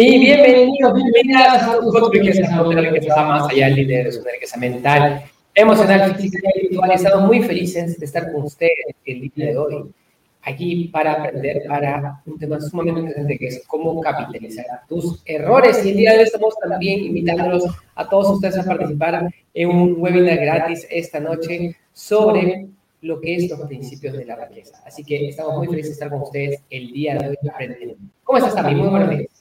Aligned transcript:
Y 0.00 0.16
bienvenidos, 0.20 0.94
bienvenidas 0.94 1.60
a 1.64 1.80
tu 1.80 2.10
riqueza 2.10 2.62
la 2.62 2.80
riqueza 2.88 3.24
más 3.24 3.50
allá 3.50 3.66
del 3.66 3.74
dinero, 3.74 4.08
es 4.08 4.16
una 4.16 4.30
riqueza 4.30 4.56
mental, 4.56 5.24
emocional, 5.52 6.14
física 6.14 6.48
y 6.54 6.58
espiritual. 6.60 6.92
Estamos 6.92 7.26
muy 7.26 7.42
felices 7.42 7.98
de 7.98 8.06
estar 8.06 8.30
con 8.30 8.42
ustedes 8.42 8.94
el 9.04 9.22
día 9.22 9.46
de 9.46 9.56
hoy, 9.56 9.90
aquí 10.42 10.84
para 10.92 11.14
aprender 11.14 11.64
para 11.66 12.22
un 12.26 12.38
tema 12.38 12.60
sumamente 12.60 13.00
interesante 13.00 13.38
que 13.38 13.46
es 13.48 13.64
cómo 13.66 14.00
capitalizar 14.00 14.66
tus 14.88 15.20
errores. 15.26 15.84
Y 15.84 15.90
el 15.90 15.96
día 15.96 16.12
de 16.12 16.18
hoy 16.18 16.24
estamos 16.26 16.54
también 16.62 17.00
invitándolos 17.00 17.64
a 17.96 18.08
todos 18.08 18.36
ustedes 18.36 18.56
a 18.56 18.64
participar 18.64 19.28
en 19.52 19.68
un 19.68 19.96
webinar 19.98 20.36
gratis 20.36 20.86
esta 20.90 21.18
noche 21.18 21.74
sobre 21.92 22.68
lo 23.00 23.20
que 23.20 23.34
es 23.34 23.50
los 23.50 23.60
principios 23.62 24.16
de 24.16 24.24
la 24.26 24.46
riqueza. 24.46 24.80
Así 24.86 25.02
que 25.02 25.28
estamos 25.28 25.56
muy 25.56 25.66
felices 25.66 25.88
de 25.88 25.94
estar 25.94 26.08
con 26.08 26.22
ustedes 26.22 26.62
el 26.70 26.92
día 26.92 27.18
de 27.18 27.30
hoy 27.30 27.36
aprendiendo. 27.52 27.96
¿Cómo 28.22 28.38
estás, 28.38 28.54
Tami? 28.54 28.76
Muy 28.76 28.90
buenos 28.90 29.10
días. 29.10 29.37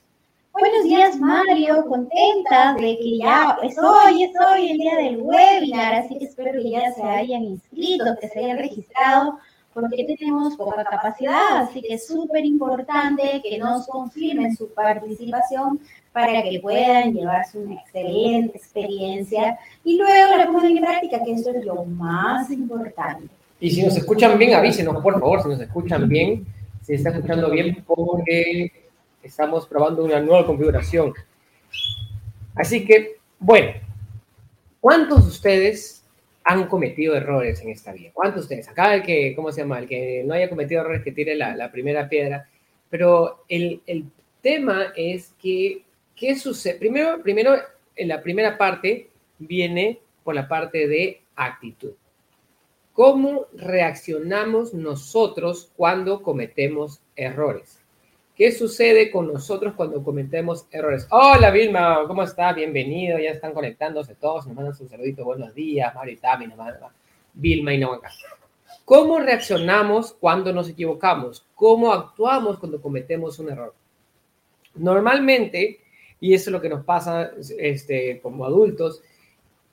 Buenos 0.60 0.86
días, 0.86 1.20
Mario. 1.20 1.86
Contenta 1.88 2.74
de 2.80 2.98
que 2.98 3.20
ya 3.20 3.58
es 3.62 3.78
hoy, 3.78 4.24
es 4.24 4.32
hoy 4.44 4.72
el 4.72 4.78
día 4.80 4.96
del 4.96 5.22
webinar, 5.22 5.94
así 5.94 6.18
que 6.18 6.26
espero 6.26 6.52
que 6.54 6.72
ya 6.72 6.92
se 6.94 7.04
hayan 7.04 7.44
inscrito, 7.44 8.06
que 8.20 8.28
se 8.28 8.40
hayan 8.40 8.58
registrado, 8.58 9.38
porque 9.76 10.04
tenemos 10.04 10.56
poca 10.56 10.84
capacidad, 10.84 11.58
así 11.58 11.82
que 11.82 11.94
es 11.94 12.08
súper 12.08 12.44
importante 12.44 13.40
que 13.44 13.60
nos 13.60 13.86
confirmen 13.86 14.56
su 14.56 14.74
participación 14.74 15.80
para 16.12 16.42
que 16.42 16.60
puedan 16.60 17.14
llevarse 17.14 17.60
una 17.60 17.76
excelente 17.76 18.58
experiencia 18.58 19.60
y 19.84 19.98
luego 19.98 20.38
la 20.38 20.48
pongan 20.48 20.76
en 20.76 20.84
práctica, 20.84 21.24
que 21.24 21.34
eso 21.34 21.52
es 21.52 21.64
lo 21.66 21.86
más 21.86 22.50
importante. 22.50 23.28
Y 23.60 23.70
si 23.70 23.84
nos 23.84 23.96
escuchan 23.96 24.40
bien, 24.40 24.56
avísenos, 24.56 25.04
por 25.04 25.20
favor, 25.20 25.44
si 25.44 25.50
nos 25.50 25.62
escuchan 25.62 26.10
bien, 26.10 26.48
si 26.82 26.96
está 26.96 27.12
escuchando 27.12 27.52
bien, 27.52 27.84
porque 27.86 28.87
estamos 29.28 29.68
probando 29.68 30.04
una 30.04 30.20
nueva 30.20 30.46
configuración. 30.46 31.14
Así 32.56 32.86
que, 32.86 33.18
bueno, 33.40 33.72
¿cuántos 34.80 35.26
de 35.26 35.30
ustedes 35.30 36.06
han 36.44 36.68
cometido 36.68 37.16
errores 37.16 37.62
en 37.62 37.70
esta 37.70 37.94
vida? 37.94 38.12
¿Cuántos 38.14 38.42
de 38.48 38.56
ustedes? 38.56 38.70
Acá 38.70 38.96
el 38.96 39.04
que, 39.04 39.36
¿cómo 39.36 39.52
se 39.52 39.62
llama? 39.62 39.80
El 39.80 39.88
que 39.88 40.24
no 40.26 40.34
haya 40.34 40.50
cometido 40.50 40.82
errores, 40.82 41.04
que 41.04 41.12
tire 41.12 41.36
la, 41.36 41.56
la 41.56 41.72
primera 41.72 42.10
piedra. 42.10 42.50
Pero 42.90 43.44
el, 43.48 43.82
el, 43.86 44.06
tema 44.42 44.94
es 44.96 45.34
que, 45.42 45.84
¿qué 46.16 46.36
sucede? 46.36 46.76
Primero, 46.76 47.22
primero, 47.22 47.56
en 47.96 48.08
la 48.08 48.22
primera 48.22 48.58
parte 48.58 49.10
viene 49.40 50.00
por 50.24 50.36
la 50.36 50.48
parte 50.48 50.88
de 50.88 51.22
actitud. 51.36 51.94
¿Cómo 52.94 53.48
reaccionamos 53.54 54.74
nosotros 54.74 55.72
cuando 55.76 56.22
cometemos 56.24 57.02
errores? 57.16 57.82
¿Qué 58.38 58.52
sucede 58.52 59.10
con 59.10 59.34
nosotros 59.34 59.74
cuando 59.74 60.04
cometemos 60.04 60.68
errores? 60.70 61.08
Hola 61.10 61.50
Vilma, 61.50 62.04
¿cómo 62.06 62.22
está? 62.22 62.54
Bienvenido, 62.54 63.18
ya 63.18 63.32
están 63.32 63.52
conectándose 63.52 64.14
todos, 64.14 64.46
nos 64.46 64.56
mandan 64.56 64.76
un 64.80 64.88
saludito, 64.88 65.26
buenos 65.26 65.56
días, 65.56 65.96
Mario 65.96 66.14
y 66.14 66.18
Tami, 66.18 66.46
nos 66.46 66.56
mandan 66.56 66.92
Vilma 67.34 67.74
y 67.74 67.80
Nahuaca. 67.80 68.12
¿Cómo 68.86 69.18
reaccionamos 69.18 70.14
cuando 70.14 70.54
nos 70.54 70.70
equivocamos? 70.70 71.48
¿Cómo 71.56 71.92
actuamos 71.92 72.60
cuando 72.60 72.80
cometemos 72.80 73.40
un 73.40 73.50
error? 73.50 73.74
Normalmente, 74.76 75.80
y 76.20 76.36
eso 76.36 76.52
es 76.52 76.54
lo 76.54 76.62
que 76.62 76.70
nos 76.70 76.86
pasa 76.86 77.32
este, 77.58 78.22
como 78.22 78.46
adultos, 78.46 79.02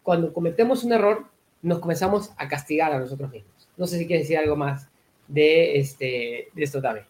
cuando 0.03 0.33
cometemos 0.33 0.85
un 0.85 0.93
error, 0.95 1.27
nos 1.61 1.81
comenzamos 1.81 2.33
a 2.39 2.49
castigar 2.49 2.95
a 2.95 2.99
nosotros 2.99 3.31
mismos. 3.31 3.69
No 3.77 3.87
sé 3.87 3.99
si 3.99 4.07
quieres 4.07 4.25
decir 4.25 4.39
algo 4.39 4.57
más 4.57 4.89
de, 5.29 5.79
este, 5.79 6.49
de 6.55 6.65
esto 6.65 6.81
también. 6.81 7.05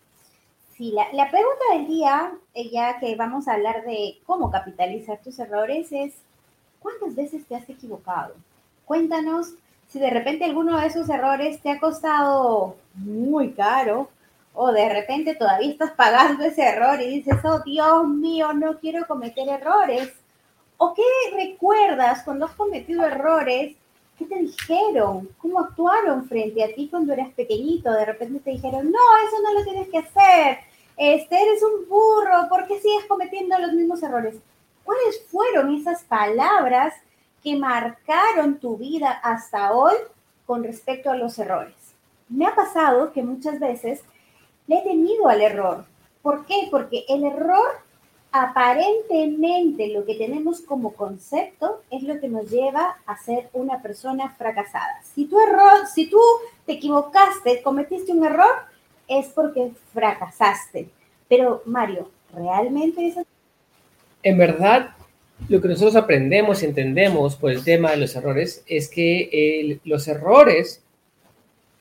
Sí, 0.76 0.90
la, 0.90 1.06
la, 1.12 1.30
pregunta 1.30 1.64
del 1.72 1.86
día, 1.86 2.32
eh, 2.52 2.68
ya 2.68 2.98
que 2.98 3.14
vamos 3.14 3.46
a 3.46 3.52
hablar 3.52 3.84
de 3.84 4.18
cómo 4.26 4.50
capitalizar 4.50 5.20
tus 5.22 5.38
errores, 5.38 5.92
es 5.92 6.14
¿cuántas 6.80 7.14
veces 7.14 7.46
te 7.46 7.54
has 7.54 7.68
equivocado? 7.68 8.34
Cuéntanos 8.84 9.54
si 9.88 10.00
de 10.00 10.10
repente 10.10 10.44
alguno 10.44 10.78
de 10.78 10.88
esos 10.88 11.08
errores 11.08 11.60
te 11.60 11.70
ha 11.70 11.78
costado 11.78 12.76
muy 12.94 13.52
caro 13.52 14.08
o 14.52 14.72
de 14.72 14.88
repente 14.88 15.36
todavía 15.36 15.70
estás 15.70 15.92
pagando 15.92 16.44
ese 16.44 16.62
error 16.62 17.00
y 17.00 17.20
dices, 17.20 17.36
oh 17.44 17.60
Dios 17.60 18.08
mío, 18.08 18.52
no 18.52 18.78
quiero 18.78 19.06
cometer 19.06 19.48
errores. 19.48 20.12
¿O 20.76 20.92
qué 20.94 21.02
recuerdas 21.36 22.24
cuando 22.24 22.46
has 22.46 22.54
cometido 22.54 23.04
errores? 23.04 23.76
¿Qué 24.24 24.36
te 24.36 24.40
dijeron? 24.40 25.28
¿Cómo 25.38 25.60
actuaron 25.60 26.26
frente 26.26 26.64
a 26.64 26.74
ti 26.74 26.88
cuando 26.88 27.12
eras 27.12 27.28
pequeñito? 27.34 27.92
De 27.92 28.06
repente 28.06 28.40
te 28.40 28.52
dijeron, 28.52 28.90
no, 28.90 28.98
eso 29.26 29.42
no 29.42 29.52
lo 29.52 29.64
tienes 29.64 29.88
que 29.88 29.98
hacer. 29.98 30.58
Este, 30.96 31.42
eres 31.42 31.62
un 31.62 31.86
burro, 31.88 32.48
¿por 32.48 32.66
qué 32.66 32.80
sigues 32.80 33.04
cometiendo 33.06 33.58
los 33.58 33.72
mismos 33.72 34.02
errores? 34.02 34.36
¿Cuáles 34.82 35.26
fueron 35.26 35.74
esas 35.74 36.04
palabras 36.04 36.94
que 37.42 37.56
marcaron 37.56 38.58
tu 38.58 38.78
vida 38.78 39.10
hasta 39.10 39.72
hoy 39.72 39.94
con 40.46 40.64
respecto 40.64 41.10
a 41.10 41.16
los 41.16 41.38
errores? 41.38 41.74
Me 42.28 42.46
ha 42.46 42.54
pasado 42.54 43.12
que 43.12 43.22
muchas 43.22 43.60
veces 43.60 44.00
le 44.66 44.78
he 44.78 44.82
temido 44.82 45.28
al 45.28 45.42
error. 45.42 45.84
¿Por 46.22 46.46
qué? 46.46 46.68
Porque 46.70 47.04
el 47.08 47.24
error 47.24 47.83
aparentemente 48.36 49.92
lo 49.92 50.04
que 50.04 50.16
tenemos 50.16 50.60
como 50.60 50.94
concepto 50.94 51.82
es 51.88 52.02
lo 52.02 52.18
que 52.18 52.28
nos 52.28 52.50
lleva 52.50 52.96
a 53.06 53.16
ser 53.16 53.48
una 53.52 53.80
persona 53.80 54.34
fracasada. 54.36 55.00
Si 55.04 55.26
tu 55.26 55.38
error, 55.38 55.86
si 55.94 56.10
tú 56.10 56.18
te 56.66 56.72
equivocaste, 56.72 57.62
cometiste 57.62 58.10
un 58.10 58.24
error, 58.24 58.50
es 59.06 59.28
porque 59.28 59.70
fracasaste. 59.92 60.88
Pero 61.28 61.62
Mario, 61.64 62.10
¿realmente 62.34 63.06
es 63.06 63.18
así? 63.18 63.28
En 64.24 64.36
verdad, 64.36 64.96
lo 65.48 65.60
que 65.60 65.68
nosotros 65.68 65.94
aprendemos 65.94 66.60
y 66.60 66.66
entendemos 66.66 67.36
por 67.36 67.52
el 67.52 67.62
tema 67.62 67.92
de 67.92 67.98
los 67.98 68.16
errores 68.16 68.64
es 68.66 68.88
que 68.88 69.78
los 69.84 70.08
errores 70.08 70.82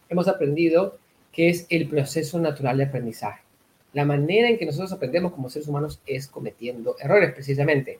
hemos 0.08 0.28
aprendido 0.28 1.00
que 1.32 1.50
es 1.50 1.66
el 1.70 1.90
proceso 1.90 2.40
natural 2.40 2.78
de 2.78 2.84
aprendizaje. 2.84 3.42
La 3.94 4.06
manera 4.06 4.50
en 4.50 4.58
que 4.58 4.66
nosotros 4.66 4.92
aprendemos 4.92 5.32
como 5.32 5.50
seres 5.50 5.68
humanos 5.68 6.02
es 6.06 6.28
cometiendo 6.28 6.96
errores, 7.00 7.32
precisamente. 7.32 8.00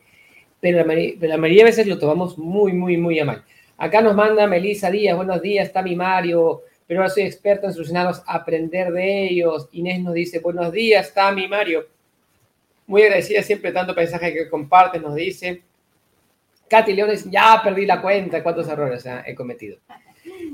Pero 0.60 0.78
la, 0.78 1.38
mayoría 1.38 1.64
de 1.64 1.70
veces 1.70 1.88
lo 1.88 2.00
tomamos 2.00 2.38
muy, 2.38 2.74
muy, 2.74 2.98
muy 2.98 3.20
a 3.20 3.26
mal. 3.26 3.44
Acá 3.78 4.02
nos 4.02 4.16
manda 4.16 4.48
Melissa 4.48 4.90
Díaz, 4.90 5.16
buenos 5.16 5.42
días, 5.42 5.68
está 5.68 5.82
mi 5.82 5.96
Mario, 5.96 6.62
pero 6.88 7.02
ahora 7.02 7.10
soy 7.10 7.24
experta 7.24 7.68
en 7.68 7.74
solucionarlos, 7.74 8.24
aprender 8.26 8.92
de 8.92 9.28
ellos. 9.28 9.68
Inés 9.72 10.00
nos 10.02 10.14
dice, 10.14 10.40
buenos 10.40 10.72
días, 10.72 11.08
está 11.08 11.32
mi 11.32 11.48
Mario. 11.48 11.86
Muy 12.88 13.04
agradecida 13.04 13.42
siempre 13.44 13.72
tanto 13.72 13.94
mensaje 13.94 14.34
que 14.34 14.50
compartes, 14.50 15.02
nos 15.02 15.16
dice. 15.16 15.64
Katy 16.70 16.94
dice, 16.94 17.30
ya 17.30 17.62
perdí 17.64 17.86
la 17.86 18.02
cuenta 18.02 18.42
cuántos 18.42 18.68
errores 18.68 19.06
he 19.26 19.36
cometido. 19.36 19.78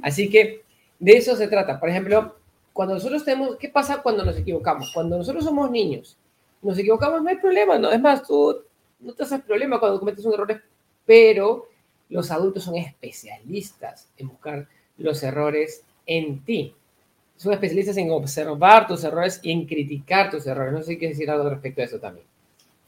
Así 0.01 0.29
que 0.29 0.63
de 0.99 1.13
eso 1.13 1.35
se 1.35 1.47
trata. 1.47 1.79
Por 1.79 1.89
ejemplo, 1.89 2.38
cuando 2.79 2.93
nosotros 2.93 3.25
tenemos, 3.25 3.57
¿qué 3.57 3.67
pasa 3.67 4.01
cuando 4.01 4.23
nos 4.23 4.37
equivocamos? 4.37 4.91
Cuando 4.93 5.17
nosotros 5.17 5.43
somos 5.43 5.69
niños, 5.69 6.15
nos 6.61 6.77
equivocamos, 6.77 7.21
no 7.21 7.27
hay 7.27 7.35
problema, 7.35 7.77
¿no? 7.77 7.91
Es 7.91 7.99
más, 7.99 8.23
tú 8.23 8.55
no 9.01 9.11
te 9.11 9.23
haces 9.23 9.41
problema 9.41 9.81
cuando 9.81 9.99
cometes 9.99 10.23
un 10.23 10.33
error, 10.33 10.63
pero 11.05 11.67
los 12.07 12.31
adultos 12.31 12.63
son 12.63 12.77
especialistas 12.77 14.07
en 14.15 14.29
buscar 14.29 14.65
los 14.97 15.21
errores 15.23 15.83
en 16.05 16.41
ti. 16.45 16.73
Son 17.35 17.51
especialistas 17.51 17.97
en 17.97 18.11
observar 18.11 18.87
tus 18.87 19.03
errores 19.03 19.41
y 19.43 19.51
en 19.51 19.65
criticar 19.65 20.31
tus 20.31 20.47
errores. 20.47 20.71
No 20.71 20.81
sé 20.81 20.97
quieres 20.97 21.17
decir 21.17 21.29
algo 21.29 21.49
respecto 21.49 21.81
a 21.81 21.83
eso 21.83 21.99
también. 21.99 22.25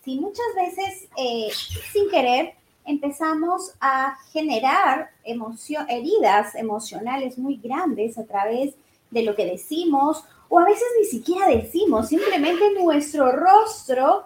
Sí, 0.06 0.18
muchas 0.22 0.48
veces, 0.56 1.10
eh, 1.18 1.50
sin 1.92 2.10
querer, 2.10 2.54
empezamos 2.86 3.74
a 3.82 4.16
generar 4.32 5.12
heridas 5.26 6.56
emocionales 6.56 7.38
muy 7.38 7.58
grandes 7.58 8.18
a 8.18 8.24
través 8.24 8.74
de 9.12 9.24
lo 9.24 9.36
que 9.36 9.46
decimos, 9.46 10.24
o 10.50 10.60
a 10.60 10.66
veces 10.66 10.88
ni 11.00 11.06
siquiera 11.06 11.48
decimos, 11.48 12.08
simplemente 12.08 12.74
nuestro 12.74 13.32
rostro 13.32 14.26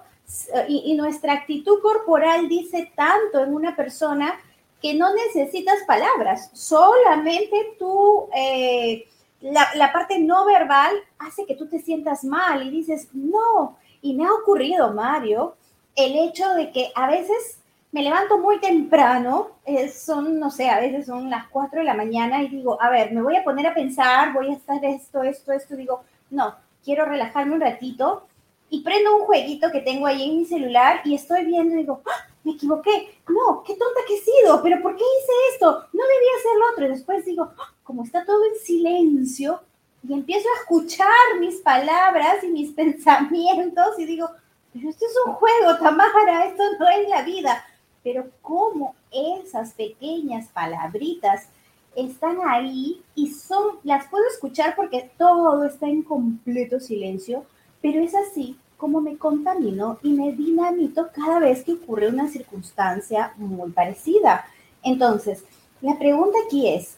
eh, 0.53 0.66
y, 0.67 0.93
nuestra 0.96 1.34
actitud 1.34 1.82
corporal 1.82 2.47
dice 2.47 2.91
tanto 2.96 3.43
en 3.43 3.53
una 3.53 3.76
persona 3.76 4.34
que 4.82 4.93
no 4.93 5.14
necesitas 5.14 5.78
palabras, 5.85 6.49
solamente 6.53 7.76
tú, 7.78 8.28
eh, 8.35 9.08
la, 9.41 9.67
la 9.76 9.91
parte 9.91 10.20
no 10.20 10.46
verbal 10.46 10.96
hace 11.20 11.46
que 11.46 11.55
tú 11.55 11.67
te 11.67 11.79
sientas 11.79 12.23
mal 12.23 12.66
y 12.66 12.72
dices, 12.72 13.09
no, 13.14 13.78
y 14.02 14.14
me 14.16 14.26
ha 14.26 14.34
ocurrido, 14.34 14.93
Mario, 14.93 15.55
el 15.96 16.16
hecho 16.17 16.49
de 16.55 16.72
que 16.72 16.91
a 16.96 17.08
veces 17.08 17.59
me 17.91 18.03
levanto 18.03 18.37
muy 18.37 18.59
temprano, 18.59 19.52
son, 19.93 20.40
no 20.40 20.49
sé, 20.52 20.70
a 20.70 20.79
veces 20.79 21.05
son 21.05 21.29
las 21.29 21.47
4 21.47 21.79
de 21.79 21.85
la 21.85 21.93
mañana 21.93 22.43
y 22.43 22.49
digo, 22.49 22.82
a 22.82 22.90
ver, 22.90 23.14
me 23.14 23.22
voy 23.22 23.37
a 23.37 23.43
poner 23.43 23.67
a 23.67 23.73
pensar, 23.73 24.34
voy 24.34 24.49
a 24.49 24.53
estar 24.53 24.84
esto, 24.84 25.23
esto, 25.23 25.53
esto, 25.53 25.76
digo, 25.76 26.03
no, 26.29 26.55
quiero 26.84 27.05
relajarme 27.05 27.55
un 27.55 27.61
ratito 27.61 28.28
y 28.70 28.82
prendo 28.82 29.16
un 29.16 29.23
jueguito 29.23 29.72
que 29.72 29.82
tengo 29.82 30.08
ahí 30.08 30.29
en 30.29 30.37
mi 30.37 30.46
celular 30.46 31.02
y 31.05 31.16
estoy 31.16 31.46
viendo 31.46 31.76
y 31.76 31.79
digo, 31.79 32.02
¡Ah! 32.05 32.28
me 32.43 32.52
equivoqué, 32.52 33.20
no, 33.28 33.64
qué 33.64 33.73
tonta 33.73 34.02
que 34.08 34.16
he 34.16 34.22
sido, 34.22 34.61
pero 34.61 34.81
¿por 34.81 34.96
qué 34.96 35.03
hice 35.03 35.31
esto? 35.53 35.88
No 35.93 36.03
debía 36.03 36.38
hacer 36.38 36.59
lo 36.59 36.72
otro. 36.72 36.85
Y 36.85 36.90
después 36.90 37.26
digo, 37.26 37.52
¡Ah! 37.58 37.73
como 37.84 38.03
está 38.03 38.26
todo 38.26 38.43
en 38.46 38.59
silencio 38.59 39.61
y 40.08 40.14
empiezo 40.14 40.47
a 40.49 40.61
escuchar 40.61 41.40
mis 41.40 41.55
palabras 41.58 42.43
y 42.43 42.47
mis 42.47 42.72
pensamientos 42.76 43.97
y 43.97 44.05
digo, 44.05 44.29
pero 44.73 44.90
esto 44.90 45.05
es 45.05 45.16
un 45.26 45.34
juego, 45.34 45.78
Tamara, 45.78 46.46
esto 46.46 46.64
no 46.79 46.90
es 46.90 47.08
la 47.09 47.22
vida. 47.22 47.64
Pero 48.05 48.28
cómo 48.43 48.93
esas 49.11 49.73
pequeñas 49.73 50.47
palabritas 50.49 51.47
están 51.96 52.37
ahí 52.47 53.02
y 53.16 53.31
son, 53.31 53.79
las 53.84 54.07
puedo 54.09 54.23
escuchar 54.28 54.75
porque 54.75 55.09
todo 55.17 55.63
está 55.63 55.87
en 55.87 56.03
completo 56.03 56.79
silencio, 56.79 57.46
pero 57.81 58.02
es 58.02 58.13
así 58.13 58.59
como 58.78 59.02
me 59.02 59.17
contamino 59.17 59.97
y 60.03 60.13
me 60.13 60.34
dinamito 60.34 61.09
cada 61.11 61.40
vez 61.40 61.63
que 61.63 61.73
ocurre 61.73 62.09
una 62.09 62.28
circunstancia 62.28 63.34
muy 63.37 63.72
parecida. 63.72 64.46
Entonces, 64.84 65.43
la 65.81 65.97
pregunta 65.97 66.37
aquí 66.46 66.67
es, 66.67 66.97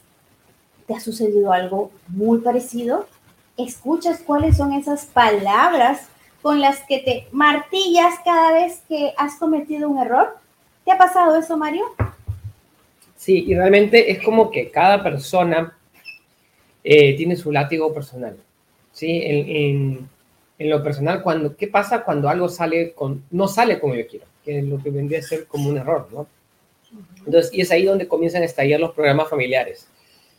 ¿te 0.86 0.94
ha 0.94 1.00
sucedido 1.00 1.52
algo 1.52 1.90
muy 2.08 2.40
parecido? 2.40 3.06
¿Escuchas 3.56 4.20
cuáles 4.20 4.58
son 4.58 4.74
esas 4.74 5.06
palabras 5.06 6.08
con 6.42 6.60
las 6.60 6.80
que 6.86 6.98
te 6.98 7.28
martillas 7.32 8.16
cada 8.26 8.52
vez 8.52 8.82
que 8.88 9.14
has 9.16 9.36
cometido 9.36 9.88
un 9.88 10.00
error? 10.00 10.36
¿Te 10.88 10.92
ha 10.92 10.96
pasado 10.96 11.36
eso, 11.36 11.54
Mario? 11.54 11.84
Sí, 13.14 13.44
y 13.46 13.54
realmente 13.54 14.10
es 14.10 14.22
como 14.22 14.50
que 14.50 14.70
cada 14.70 15.02
persona 15.02 15.76
eh, 16.82 17.14
tiene 17.14 17.36
su 17.36 17.52
látigo 17.52 17.92
personal. 17.92 18.38
¿sí? 18.92 19.20
En, 19.22 20.08
en, 20.58 20.70
lo 20.70 20.82
personal, 20.82 21.22
cuando, 21.22 21.54
¿qué 21.54 21.68
pasa 21.68 22.02
cuando 22.02 22.30
algo 22.30 22.48
sale 22.48 22.94
con, 22.94 23.22
no 23.30 23.48
sale 23.48 23.78
como 23.78 23.96
yo 23.96 24.06
quiero? 24.06 24.24
Que 24.42 24.60
es 24.60 24.64
lo 24.64 24.82
que 24.82 24.88
vendría 24.88 25.18
a 25.18 25.22
ser 25.22 25.46
como 25.46 25.68
un 25.68 25.76
error, 25.76 26.08
¿no? 26.10 26.26
Entonces, 27.26 27.52
y 27.52 27.60
es 27.60 27.70
ahí 27.70 27.84
donde 27.84 28.08
comienzan 28.08 28.40
a 28.40 28.46
estallar 28.46 28.80
los 28.80 28.92
programas 28.92 29.28
familiares. 29.28 29.86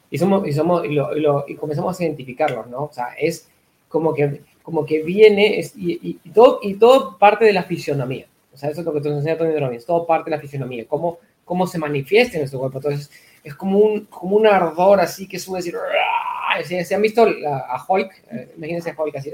Y, 0.09 0.17
somos, 0.17 0.47
y, 0.47 0.53
somos, 0.53 0.83
y, 0.83 0.93
lo, 0.93 1.45
y, 1.47 1.53
comenzamos 1.57 1.99
a 1.99 2.03
identificarlos, 2.03 2.65
¿no? 2.65 2.85
O 2.85 2.91
sea, 2.91 3.09
es 3.19 3.47
como 3.87 4.15
que, 4.15 4.41
como 4.63 4.83
que 4.83 5.03
viene, 5.03 5.63
y, 5.75 6.15
todo, 6.33 6.59
y 6.63 6.73
todo 6.73 7.19
parte 7.19 7.45
de 7.45 7.53
la 7.53 7.61
fisionomía. 7.61 8.25
O 8.53 8.57
sea, 8.57 8.69
eso 8.69 8.81
es 8.81 8.85
lo 8.85 8.93
que 8.93 9.01
te 9.01 9.09
enseña 9.09 9.37
Tony 9.37 9.57
Robbins, 9.57 9.85
todo 9.85 10.05
parte 10.05 10.29
de 10.29 10.35
la 10.35 10.41
fisionomía, 10.41 10.85
cómo, 10.87 11.19
cómo 11.45 11.67
se 11.67 11.77
manifiesta 11.77 12.35
en 12.35 12.41
nuestro 12.41 12.59
cuerpo. 12.59 12.79
Entonces, 12.79 13.11
es 13.43 13.55
como 13.55 13.79
un, 13.79 14.05
como 14.05 14.35
un 14.35 14.47
ardor 14.47 14.99
así 14.99 15.27
que 15.27 15.39
sube 15.39 15.57
decir, 15.57 15.75
si 16.63 16.83
se 16.83 16.95
han 16.95 17.01
visto 17.01 17.23
a 17.23 17.85
Hulk, 17.87 18.11
eh, 18.31 18.53
imagínense 18.57 18.89
a 18.89 18.95
Hulk 18.97 19.15
así, 19.15 19.31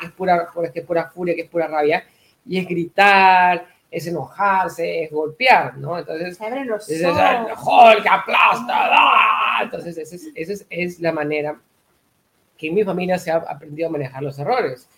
que 0.00 0.06
es, 0.06 0.12
pura, 0.12 0.48
que 0.72 0.80
es 0.80 0.84
pura 0.84 1.10
furia, 1.10 1.34
que 1.34 1.42
es 1.42 1.48
pura 1.48 1.66
rabia, 1.66 2.04
y 2.44 2.58
es 2.58 2.66
gritar, 2.66 3.66
es 3.90 4.06
enojarse, 4.06 5.04
es 5.04 5.10
golpear, 5.10 5.76
¿no? 5.78 5.98
Entonces, 5.98 6.36
se 6.36 6.44
abren 6.44 6.66
los 6.66 6.88
es, 6.88 7.02
Hulk 7.02 8.06
aplasta, 8.06 9.60
entonces 9.62 9.96
esa 9.98 10.14
es, 10.14 10.28
esa 10.34 10.64
es, 10.68 11.00
la 11.00 11.12
manera 11.12 11.58
que 12.56 12.68
en 12.68 12.74
mi 12.74 12.84
familia 12.84 13.18
se 13.18 13.30
ha 13.30 13.36
aprendido 13.36 13.88
a 13.88 13.92
manejar 13.92 14.22
los 14.22 14.38
errores. 14.38 14.88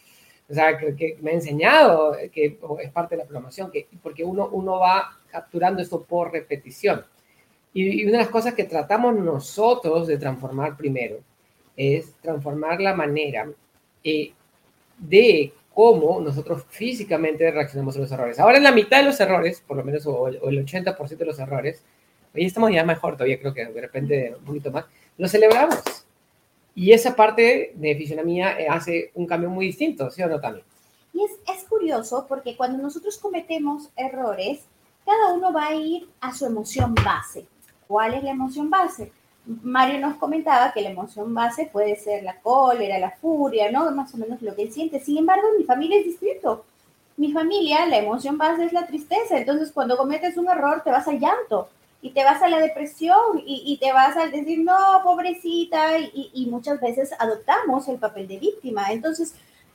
O 0.51 0.55
sea, 0.55 0.77
que, 0.77 1.17
me 1.21 1.31
ha 1.31 1.35
enseñado 1.35 2.17
que 2.33 2.59
es 2.81 2.91
parte 2.91 3.15
de 3.15 3.23
la 3.23 3.27
programación, 3.27 3.71
que, 3.71 3.87
porque 4.03 4.25
uno, 4.25 4.49
uno 4.51 4.81
va 4.81 5.17
capturando 5.31 5.81
esto 5.81 6.03
por 6.03 6.33
repetición. 6.33 7.05
Y, 7.73 8.03
una 8.05 8.13
de 8.13 8.25
las 8.25 8.29
cosas 8.29 8.55
que 8.55 8.65
tratamos 8.65 9.15
nosotros 9.15 10.09
de 10.09 10.19
transformar 10.19 10.77
primero 10.77 11.19
es 11.77 12.15
transformar 12.21 12.81
la 12.81 12.95
manera 12.95 13.49
eh, 14.03 14.33
de 14.99 15.53
cómo 15.73 16.21
nosotros 16.21 16.65
físicamente 16.69 17.49
reaccionamos 17.51 17.97
a 17.97 18.01
los 18.01 18.11
errores. 18.11 18.41
Ahora 18.41 18.59
en 18.59 18.65
la 18.65 18.73
mitad 18.73 18.99
de 18.99 19.05
los 19.05 19.21
errores, 19.21 19.63
por 19.65 19.77
lo 19.77 19.85
menos 19.85 20.05
o 20.07 20.27
el 20.27 20.67
80% 20.67 21.17
de 21.17 21.25
los 21.25 21.39
errores, 21.39 21.85
hoy 22.35 22.45
estamos 22.45 22.73
ya 22.73 22.85
mejor 22.85 23.15
todavía, 23.15 23.39
creo 23.39 23.55
que 23.55 23.67
de 23.67 23.81
repente 23.81 24.35
un 24.37 24.45
poquito 24.45 24.73
más, 24.73 24.87
lo 25.17 25.29
celebramos. 25.29 26.07
Y 26.75 26.93
esa 26.93 27.17
parte 27.17 27.73
de 27.75 27.97
fisionomía 27.97 28.59
eh, 28.59 28.69
hace 28.69 29.11
un 29.15 29.27
cambio 29.27 29.51
muy 29.51 29.67
distinto, 29.67 30.11
¿sí 30.11 30.23
o 30.23 30.29
no 30.29 30.41
también? 30.41 30.65
Y 31.13 31.25
es, 31.25 31.33
es 31.55 31.65
curioso 31.65 32.27
porque 32.29 32.57
cuando 32.57 32.83
nosotros 32.83 33.19
cometemos 33.19 33.91
errores, 33.97 34.61
cada 35.05 35.35
uno 35.35 35.53
va 35.53 35.69
a 35.69 35.75
ir 35.75 36.09
a 36.21 36.33
su 36.33 36.47
emoción 36.47 36.95
base. 36.95 37.47
¿Cuál 37.89 38.15
es 38.15 38.23
la 38.23 38.31
emoción 38.31 38.71
base? 38.71 39.13
Mario 39.45 39.99
nos 39.99 40.17
comentaba 40.17 40.73
que 40.73 40.83
la 40.83 40.91
emoción 40.91 41.35
base 41.35 41.69
puede 41.73 41.97
ser 41.97 42.23
la 42.23 42.41
cólera, 42.41 42.99
la 42.99 43.11
furia, 43.11 43.71
¿no? 43.73 43.91
Más 43.91 44.15
o 44.15 44.19
menos 44.19 44.41
lo 44.43 44.55
que 44.55 44.63
él 44.63 44.73
siente. 44.73 45.01
Sin 45.01 45.19
embargo, 45.19 45.49
en 45.51 45.59
mi 45.59 45.65
familia 45.65 45.99
es 45.99 46.05
distinto. 46.05 46.65
Mi 47.17 47.33
familia, 47.33 47.87
la 47.87 47.99
emoción 47.99 48.39
base 48.39 48.65
es 48.65 48.73
la 48.73 48.87
tristeza. 48.87 49.39
Entonces, 49.39 49.73
cuando 49.73 49.97
cometes 49.97 50.37
un 50.37 50.49
error, 50.49 50.83
te 50.85 50.91
vas 50.91 51.09
al 51.09 51.19
llanto 51.19 51.69
y 52.03 52.11
te 52.11 52.25
vas 52.25 52.43
a 52.43 52.49
la 52.49 52.59
depresión 52.59 53.43
y, 53.45 53.77
te 53.79 53.93
vas 53.93 54.17
a 54.17 54.27
decir, 54.27 54.61
no, 54.61 54.77
pobrecita, 55.05 55.99
y, 55.99 56.31
y, 56.33 56.47
muchas 56.47 56.81
veces 56.81 57.11
adoptamos 57.19 57.89
el 57.89 57.99
papel 57.99 58.27
de 58.27 58.39
víctima. 58.39 58.91
Entonces, 58.91 59.35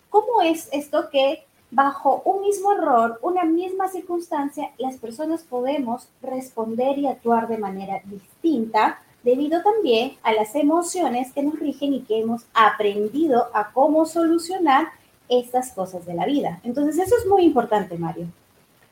¿cómo 0.09 0.41
es 0.41 0.67
esto 0.71 1.09
que 1.11 1.45
bajo 1.69 2.21
un 2.25 2.41
mismo 2.41 2.73
error, 2.73 3.19
una 3.21 3.43
misma 3.43 3.89
circunstancia, 3.89 4.71
las 4.77 4.97
personas 4.97 5.43
podemos 5.43 6.07
responder 6.21 6.97
y 6.97 7.07
actuar 7.07 7.47
de 7.47 7.57
manera 7.57 8.01
distinta? 8.05 8.99
debido 9.25 9.63
también 9.63 10.13
a 10.21 10.31
las 10.33 10.53
emociones 10.55 11.33
que 11.33 11.41
nos 11.41 11.59
rigen 11.59 11.95
y 11.95 12.01
que 12.01 12.19
hemos 12.19 12.43
aprendido 12.53 13.47
a 13.55 13.71
cómo 13.71 14.05
solucionar 14.05 14.89
estas 15.27 15.71
cosas 15.71 16.05
de 16.05 16.13
la 16.13 16.27
vida. 16.27 16.59
Entonces, 16.63 16.99
eso 16.99 17.15
es 17.17 17.25
muy 17.25 17.43
importante, 17.43 17.97
Mario. 17.97 18.27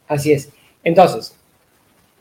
Así 0.08 0.32
es. 0.32 0.50
Entonces, 0.84 1.36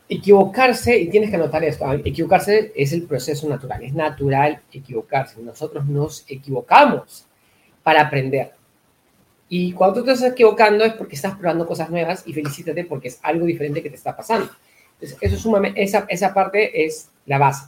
equivocarse, 0.09 0.97
y 0.97 1.09
tienes 1.09 1.29
que 1.29 1.35
anotar 1.35 1.63
esto, 1.63 1.91
equivocarse 1.91 2.71
es 2.75 2.93
el 2.93 3.03
proceso 3.03 3.47
natural, 3.47 3.83
es 3.83 3.93
natural 3.93 4.61
equivocarse. 4.71 5.41
Nosotros 5.41 5.85
nos 5.85 6.25
equivocamos 6.27 7.25
para 7.81 8.01
aprender. 8.01 8.51
Y 9.49 9.73
cuando 9.73 9.99
tú 9.99 10.05
te 10.05 10.13
estás 10.13 10.31
equivocando 10.31 10.83
es 10.83 10.93
porque 10.93 11.15
estás 11.15 11.35
probando 11.35 11.67
cosas 11.67 11.89
nuevas 11.89 12.23
y 12.25 12.33
felicítate 12.33 12.85
porque 12.85 13.09
es 13.09 13.19
algo 13.23 13.45
diferente 13.45 13.83
que 13.83 13.89
te 13.89 13.95
está 13.95 14.15
pasando. 14.15 14.49
Entonces, 14.93 15.17
eso 15.21 15.61
es 15.63 15.73
esa, 15.75 16.05
esa 16.09 16.33
parte 16.33 16.85
es 16.85 17.09
la 17.25 17.37
base. 17.37 17.67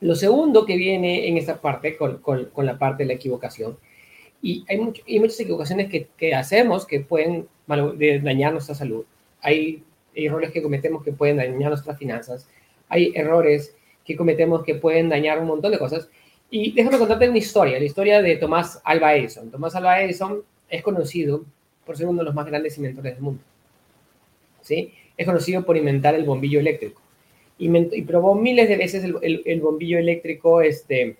Lo 0.00 0.14
segundo 0.14 0.66
que 0.66 0.76
viene 0.76 1.28
en 1.28 1.38
esta 1.38 1.60
parte, 1.60 1.96
con, 1.96 2.18
con, 2.18 2.66
la 2.66 2.78
parte 2.78 3.02
de 3.02 3.08
la 3.08 3.14
equivocación, 3.14 3.78
y 4.42 4.64
hay, 4.68 4.78
mucho, 4.78 5.02
y 5.06 5.18
muchas 5.18 5.40
equivocaciones 5.40 5.88
que, 5.88 6.08
que, 6.16 6.34
hacemos 6.34 6.86
que 6.86 7.00
pueden 7.00 7.48
dañar 7.66 8.52
nuestra 8.52 8.74
salud. 8.74 9.04
Hay 9.40 9.82
errores 10.24 10.50
que 10.50 10.62
cometemos 10.62 11.04
que 11.04 11.12
pueden 11.12 11.36
dañar 11.36 11.70
nuestras 11.70 11.98
finanzas. 11.98 12.48
Hay 12.88 13.12
errores 13.14 13.74
que 14.04 14.16
cometemos 14.16 14.64
que 14.64 14.74
pueden 14.74 15.08
dañar 15.08 15.38
un 15.38 15.46
montón 15.46 15.72
de 15.72 15.78
cosas. 15.78 16.08
Y 16.50 16.72
déjame 16.72 16.98
contarte 16.98 17.28
una 17.28 17.38
historia, 17.38 17.78
la 17.78 17.84
historia 17.84 18.22
de 18.22 18.36
Tomás 18.36 18.80
Alba 18.84 19.14
Edison. 19.14 19.50
Tomás 19.50 19.74
Alba 19.74 20.00
Edison 20.00 20.42
es 20.68 20.82
conocido 20.82 21.44
por 21.84 21.96
ser 21.96 22.06
uno 22.06 22.18
de 22.20 22.24
los 22.24 22.34
más 22.34 22.46
grandes 22.46 22.76
inventores 22.76 23.14
del 23.14 23.22
mundo. 23.22 23.42
¿Sí? 24.62 24.92
Es 25.16 25.26
conocido 25.26 25.64
por 25.64 25.76
inventar 25.76 26.14
el 26.14 26.24
bombillo 26.24 26.60
eléctrico 26.60 27.00
y, 27.58 28.02
probó 28.02 28.34
miles 28.34 28.68
de 28.68 28.76
veces 28.76 29.04
el, 29.04 29.60
bombillo 29.60 29.98
eléctrico 29.98 30.60
este, 30.60 31.16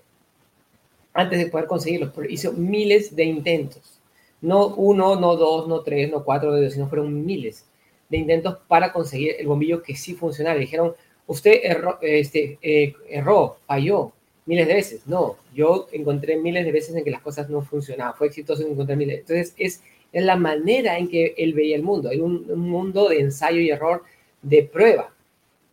antes 1.14 1.38
de 1.38 1.46
poder 1.46 1.66
conseguirlo. 1.66 2.12
Hizo 2.28 2.52
miles 2.52 3.16
de 3.16 3.24
intentos. 3.24 4.00
No 4.42 4.68
uno, 4.68 5.18
no 5.18 5.36
dos, 5.36 5.66
no 5.66 5.80
tres, 5.80 6.10
no 6.10 6.24
cuatro, 6.24 6.70
sino 6.70 6.88
fueron 6.88 7.24
miles 7.24 7.64
de 8.08 8.18
intentos 8.18 8.58
para 8.68 8.92
conseguir 8.92 9.36
el 9.38 9.46
bombillo 9.46 9.82
que 9.82 9.96
sí 9.96 10.14
funcionara. 10.14 10.58
Dijeron, 10.58 10.94
usted 11.26 11.60
erró, 11.62 11.98
este, 12.02 12.58
eh, 12.62 12.94
erró, 13.08 13.58
falló 13.66 14.12
miles 14.46 14.66
de 14.68 14.74
veces. 14.74 15.06
No, 15.06 15.36
yo 15.54 15.88
encontré 15.92 16.36
miles 16.36 16.64
de 16.64 16.72
veces 16.72 16.94
en 16.94 17.04
que 17.04 17.10
las 17.10 17.22
cosas 17.22 17.48
no 17.48 17.62
funcionaban. 17.62 18.14
Fue 18.14 18.28
exitoso 18.28 18.62
en 18.62 18.72
encontrar 18.72 18.96
miles. 18.98 19.20
Entonces, 19.20 19.54
es, 19.56 19.82
es 20.12 20.24
la 20.24 20.36
manera 20.36 20.98
en 20.98 21.08
que 21.08 21.34
él 21.36 21.52
veía 21.52 21.76
el 21.76 21.82
mundo. 21.82 22.08
Hay 22.08 22.20
un, 22.20 22.48
un 22.48 22.60
mundo 22.60 23.08
de 23.08 23.20
ensayo 23.20 23.60
y 23.60 23.70
error, 23.70 24.02
de 24.42 24.62
prueba. 24.62 25.12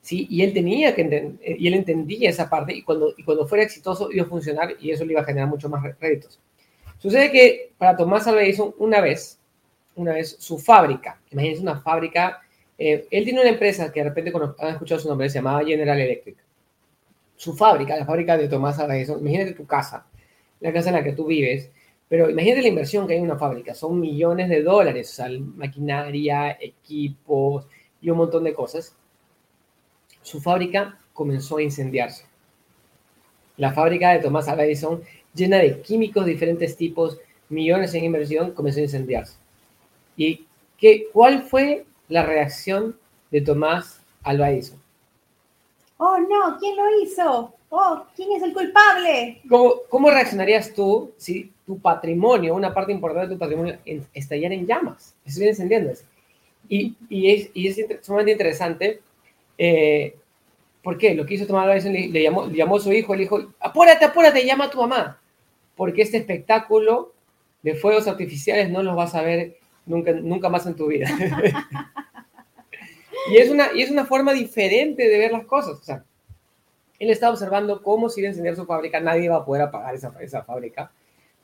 ¿sí? 0.04 0.28
Y 0.30 0.44
él 0.44 0.54
tenía 0.54 0.94
que 0.94 1.02
entender, 1.02 1.58
y 1.58 1.68
él 1.68 1.74
entendía 1.74 2.30
esa 2.30 2.50
parte, 2.50 2.74
y 2.74 2.84
cuando, 2.84 3.14
y 3.18 3.24
cuando 3.24 3.48
fuera 3.48 3.64
exitoso 3.64 4.12
iba 4.12 4.24
a 4.24 4.28
funcionar 4.30 4.76
y 4.80 4.92
eso 4.92 5.04
le 5.06 5.14
iba 5.14 5.22
a 5.22 5.26
generar 5.26 5.50
mucho 5.50 5.70
más 5.70 5.82
réditos. 6.00 6.40
Sucede 7.00 7.32
que 7.32 7.72
para 7.78 7.98
Tomás 7.98 8.28
Alva 8.28 8.44
Edison, 8.44 8.76
una 8.78 9.02
vez, 9.02 9.40
una 9.96 10.14
vez 10.14 10.36
su 10.40 10.58
fábrica, 10.58 11.20
imagínense 11.32 11.62
una 11.62 11.80
fábrica, 11.80 12.42
eh, 12.78 13.08
él 13.12 13.24
tiene 13.24 13.42
una 13.42 13.50
empresa 13.50 13.92
que 13.92 14.02
de 14.02 14.10
repente 14.10 14.34
han 14.60 14.70
escuchado 14.70 15.00
su 15.00 15.08
nombre, 15.08 15.30
se 15.30 15.40
llamaba 15.40 15.64
General 15.64 16.00
Electric. 16.00 16.38
Su 17.36 17.54
fábrica, 17.54 17.98
la 17.98 18.06
fábrica 18.06 18.38
de 18.38 18.48
Tomás 18.48 18.80
Edison, 18.80 19.20
imagínate 19.20 19.54
tu 19.54 19.66
casa, 19.66 20.06
la 20.60 20.72
casa 20.72 20.90
en 20.90 20.96
la 20.96 21.04
que 21.04 21.14
tú 21.14 21.26
vives, 21.26 21.70
pero 22.08 22.30
imagínate 22.30 22.62
la 22.62 22.68
inversión 22.68 23.08
que 23.08 23.14
hay 23.14 23.20
en 23.20 23.26
una 23.26 23.38
fábrica, 23.38 23.74
son 23.74 24.00
millones 24.00 24.50
de 24.50 24.62
dólares, 24.64 25.20
o 25.20 25.30
maquinaria, 25.56 26.58
equipos 26.60 27.68
y 28.02 28.10
un 28.10 28.18
montón 28.18 28.44
de 28.44 28.54
cosas 28.54 28.96
su 30.24 30.40
fábrica 30.40 30.98
comenzó 31.14 31.58
a 31.58 31.62
incendiarse. 31.62 32.26
La 33.58 33.74
fábrica 33.74 34.12
de 34.12 34.20
Tomás 34.20 34.48
Edison, 34.48 35.04
llena 35.34 35.58
de 35.58 35.82
químicos 35.82 36.26
de 36.26 36.32
diferentes 36.32 36.76
tipos, 36.76 37.20
millones 37.50 37.94
en 37.94 38.06
inversión, 38.06 38.52
comenzó 38.54 38.80
a 38.80 38.84
incendiarse. 38.84 39.38
¿Y 40.18 40.46
qué, 40.78 41.08
cuál 41.12 41.44
fue 41.44 41.86
la 42.10 42.24
reacción 42.26 42.98
de 43.32 43.42
Tomás 43.42 44.02
Alva 44.24 44.52
Edison? 44.52 44.82
Oh, 45.98 46.18
no, 46.18 46.58
¿quién 46.60 46.76
lo 46.76 47.02
hizo? 47.02 47.54
Oh, 47.70 48.06
¿quién 48.16 48.32
es 48.34 48.44
el 48.44 48.54
culpable? 48.54 49.42
¿Cómo, 49.50 49.74
cómo 49.90 50.12
reaccionarías 50.12 50.74
tú 50.74 51.12
si 51.18 51.52
tu 51.66 51.80
patrimonio, 51.80 52.54
una 52.54 52.74
parte 52.74 52.92
importante 52.92 53.28
de 53.28 53.34
tu 53.36 53.40
patrimonio, 53.40 53.78
estallara 54.14 54.54
en 54.54 54.68
llamas? 54.68 55.16
Estuviera 55.26 55.52
encendiéndose. 55.52 56.06
Y, 56.70 56.96
y, 57.10 57.32
es, 57.32 57.50
y 57.54 57.68
es 57.68 58.06
sumamente 58.06 58.34
interesante. 58.34 59.02
Eh, 59.58 60.16
¿Por 60.84 60.98
qué? 60.98 61.16
Lo 61.16 61.26
que 61.26 61.36
hizo 61.36 61.48
Tomás 61.48 61.70
Edison 61.70 61.94
le, 61.94 62.10
le, 62.10 62.22
llamó, 62.22 62.46
le 62.46 62.58
llamó 62.58 62.76
a 62.76 62.80
su 62.80 62.92
hijo, 62.92 63.16
le 63.16 63.22
dijo, 63.22 63.54
apúrate, 63.60 64.06
apúrate, 64.06 64.46
llama 64.46 64.66
a 64.66 64.70
tu 64.70 64.80
mamá. 64.80 65.20
Porque 65.76 66.02
este 66.02 66.18
espectáculo 66.18 67.14
de 67.64 67.76
fuegos 67.76 68.08
artificiales 68.08 68.70
no 68.70 68.84
los 68.84 68.96
vas 68.96 69.16
a 69.16 69.22
ver 69.22 69.58
nunca, 69.86 70.12
nunca 70.14 70.50
más 70.50 70.66
en 70.66 70.76
tu 70.76 70.88
vida. 70.88 71.08
y, 73.32 73.38
es 73.38 73.50
una, 73.50 73.68
y 73.74 73.82
es 73.82 73.92
una 73.92 74.06
forma 74.06 74.34
diferente 74.34 75.08
de 75.08 75.18
ver 75.18 75.32
las 75.32 75.46
cosas. 75.46 75.80
O 75.80 75.84
sea, 75.84 76.04
él 77.00 77.10
está 77.10 77.30
observando 77.30 77.82
cómo 77.82 78.10
si 78.10 78.26
a 78.26 78.30
encender 78.30 78.56
su 78.56 78.66
fábrica, 78.66 79.00
nadie 79.00 79.30
va 79.30 79.38
a 79.38 79.46
poder 79.46 79.64
apagar 79.64 79.96
esa, 79.96 80.14
esa 80.22 80.44
fábrica. 80.44 80.92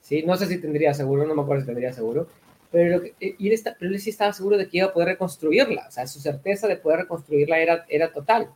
¿sí? 0.02 0.24
No 0.24 0.38
sé 0.38 0.48
si 0.48 0.60
tendría 0.60 0.94
seguro, 0.94 1.26
no 1.26 1.36
me 1.36 1.42
acuerdo 1.42 1.62
si 1.62 1.68
tendría 1.68 1.94
seguro, 1.94 2.28
pero, 2.72 3.04
eh, 3.20 3.36
y 3.38 3.48
él, 3.48 3.54
está, 3.54 3.76
pero 3.78 3.92
él 3.92 4.00
sí 4.00 4.12
estaba 4.12 4.32
seguro 4.32 4.58
de 4.58 4.68
que 4.68 4.78
iba 4.78 4.88
a 4.88 4.94
poder 4.94 5.10
reconstruirla. 5.10 5.86
O 5.88 5.92
sea, 5.92 6.08
su 6.08 6.20
certeza 6.20 6.68
de 6.68 6.78
poder 6.78 7.00
reconstruirla 7.00 7.60
era, 7.60 7.86
era 7.90 8.12
total. 8.12 8.50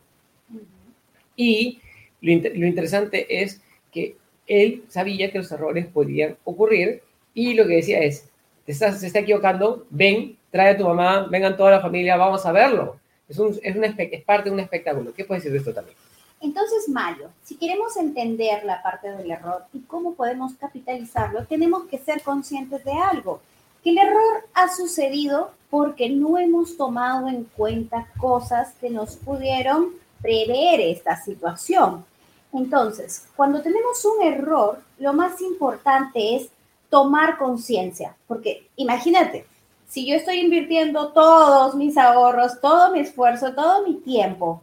Y 1.36 1.80
lo, 2.20 2.32
lo 2.54 2.66
interesante 2.66 3.42
es 3.42 3.60
que 3.90 4.16
él 4.46 4.84
sabía 4.88 5.30
que 5.30 5.38
los 5.38 5.50
errores 5.50 5.86
podían 5.86 6.36
ocurrir 6.44 7.02
y 7.32 7.54
lo 7.54 7.66
que 7.66 7.76
decía 7.76 8.00
es, 8.00 8.30
te 8.64 8.72
estás, 8.72 9.00
se 9.00 9.06
está 9.06 9.20
equivocando, 9.20 9.86
ven, 9.90 10.36
trae 10.50 10.70
a 10.70 10.76
tu 10.76 10.84
mamá, 10.84 11.26
vengan 11.30 11.56
toda 11.56 11.72
la 11.72 11.80
familia, 11.80 12.16
vamos 12.16 12.44
a 12.46 12.52
verlo. 12.52 12.96
Es, 13.28 13.38
un, 13.38 13.58
es, 13.62 13.76
una, 13.76 13.86
es 13.86 14.24
parte 14.24 14.48
de 14.48 14.54
un 14.54 14.60
espectáculo. 14.60 15.12
¿Qué 15.14 15.24
puedes 15.24 15.42
decir 15.42 15.52
de 15.52 15.58
esto 15.58 15.72
también? 15.72 15.96
Entonces, 16.40 16.88
Mario, 16.88 17.30
si 17.42 17.56
queremos 17.56 17.96
entender 17.96 18.64
la 18.64 18.82
parte 18.82 19.10
del 19.10 19.30
error 19.30 19.64
y 19.72 19.80
cómo 19.80 20.14
podemos 20.14 20.52
capitalizarlo, 20.54 21.46
tenemos 21.46 21.84
que 21.84 21.98
ser 21.98 22.22
conscientes 22.22 22.84
de 22.84 22.92
algo, 22.92 23.40
que 23.82 23.90
el 23.90 23.98
error 23.98 24.44
ha 24.52 24.68
sucedido 24.68 25.52
porque 25.70 26.10
no 26.10 26.38
hemos 26.38 26.76
tomado 26.76 27.28
en 27.28 27.44
cuenta 27.44 28.08
cosas 28.18 28.74
que 28.80 28.90
nos 28.90 29.16
pudieron 29.16 29.94
prever 30.20 30.80
esta 30.80 31.16
situación. 31.16 32.04
Entonces, 32.52 33.26
cuando 33.34 33.62
tenemos 33.62 34.04
un 34.04 34.22
error, 34.22 34.80
lo 34.98 35.12
más 35.12 35.40
importante 35.40 36.36
es 36.36 36.48
tomar 36.94 37.38
conciencia, 37.38 38.14
porque 38.28 38.68
imagínate, 38.76 39.46
si 39.88 40.06
yo 40.06 40.14
estoy 40.14 40.38
invirtiendo 40.38 41.12
todos 41.12 41.74
mis 41.74 41.98
ahorros, 41.98 42.60
todo 42.60 42.92
mi 42.92 43.00
esfuerzo, 43.00 43.52
todo 43.52 43.82
mi 43.84 43.94
tiempo 43.94 44.62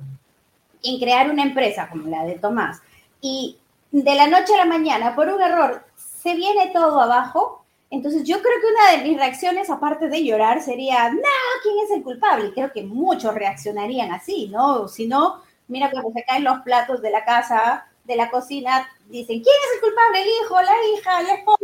en 0.82 0.98
crear 0.98 1.30
una 1.30 1.44
empresa 1.44 1.90
como 1.90 2.08
la 2.08 2.24
de 2.24 2.40
Tomás 2.40 2.80
y 3.20 3.58
de 3.92 4.16
la 4.16 4.28
noche 4.28 4.54
a 4.54 4.60
la 4.60 4.66
mañana 4.66 5.14
por 5.14 5.28
un 5.28 5.42
error 5.42 5.84
se 5.98 6.34
viene 6.36 6.72
todo 6.72 7.02
abajo, 7.02 7.66
entonces 7.90 8.24
yo 8.24 8.42
creo 8.42 8.62
que 8.62 8.68
una 8.68 8.98
de 9.04 9.10
mis 9.10 9.18
reacciones, 9.18 9.70
aparte 9.70 10.08
de 10.08 10.24
llorar, 10.24 10.62
sería, 10.62 11.10
no, 11.10 11.20
¿quién 11.64 11.76
es 11.84 11.92
el 11.92 12.02
culpable? 12.02 12.54
Creo 12.54 12.72
que 12.72 12.84
muchos 12.84 13.36
reaccionarían 13.36 14.14
así, 14.14 14.48
¿no? 14.48 14.88
Si 14.88 15.06
no, 15.06 15.42
mira 15.68 15.92
cuando 15.92 16.14
se 16.14 16.24
caen 16.24 16.46
los 16.46 16.62
platos 16.62 17.02
de 17.02 17.12
la 17.12 17.26
casa, 17.26 17.88
de 18.06 18.16
la 18.16 18.30
cocina, 18.30 18.88
dicen, 19.10 19.42
¿quién 19.42 19.56
es 19.68 19.76
el 19.76 19.82
culpable? 19.82 20.22
El 20.22 20.28
hijo, 20.28 20.62
la 20.62 20.74
hija, 20.94 21.22
la 21.24 21.34
esposa, 21.36 21.61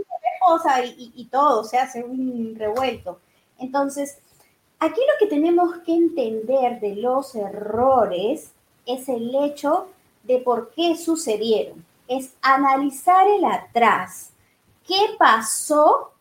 y 0.98 1.26
todo, 1.26 1.64
se 1.64 1.78
hace 1.78 2.04
un 2.04 2.56
revuelto. 2.58 3.20
Entonces, 3.60 4.18
aquí 4.80 5.00
lo 5.00 5.14
que 5.20 5.34
tenemos 5.34 5.78
que 5.86 5.94
entender 5.94 6.80
de 6.80 6.96
los 6.96 7.36
errores 7.36 8.52
es 8.86 9.10
el 9.10 9.36
hecho 9.36 9.88
de 10.24 10.40
por 10.40 10.72
qué 10.72 10.96
sucedieron, 10.96 11.86
es 12.08 12.34
analizar 12.42 13.28
el 13.28 13.46
atrás. 13.46 14.32
¿Qué 14.86 15.16
pasó 15.18 16.12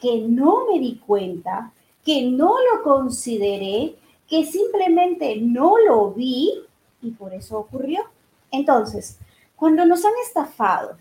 que 0.00 0.18
no 0.18 0.66
me 0.66 0.78
di 0.78 0.96
cuenta, 1.04 1.72
que 2.04 2.22
no 2.22 2.56
lo 2.72 2.82
consideré, 2.82 3.96
que 4.28 4.44
simplemente 4.44 5.36
no 5.36 5.78
lo 5.78 6.10
vi 6.12 6.52
y 7.02 7.10
por 7.12 7.34
eso 7.34 7.58
ocurrió? 7.58 8.02
Entonces, 8.50 9.18
cuando 9.56 9.84
nos 9.84 10.04
han 10.04 10.12
estafado, 10.24 10.96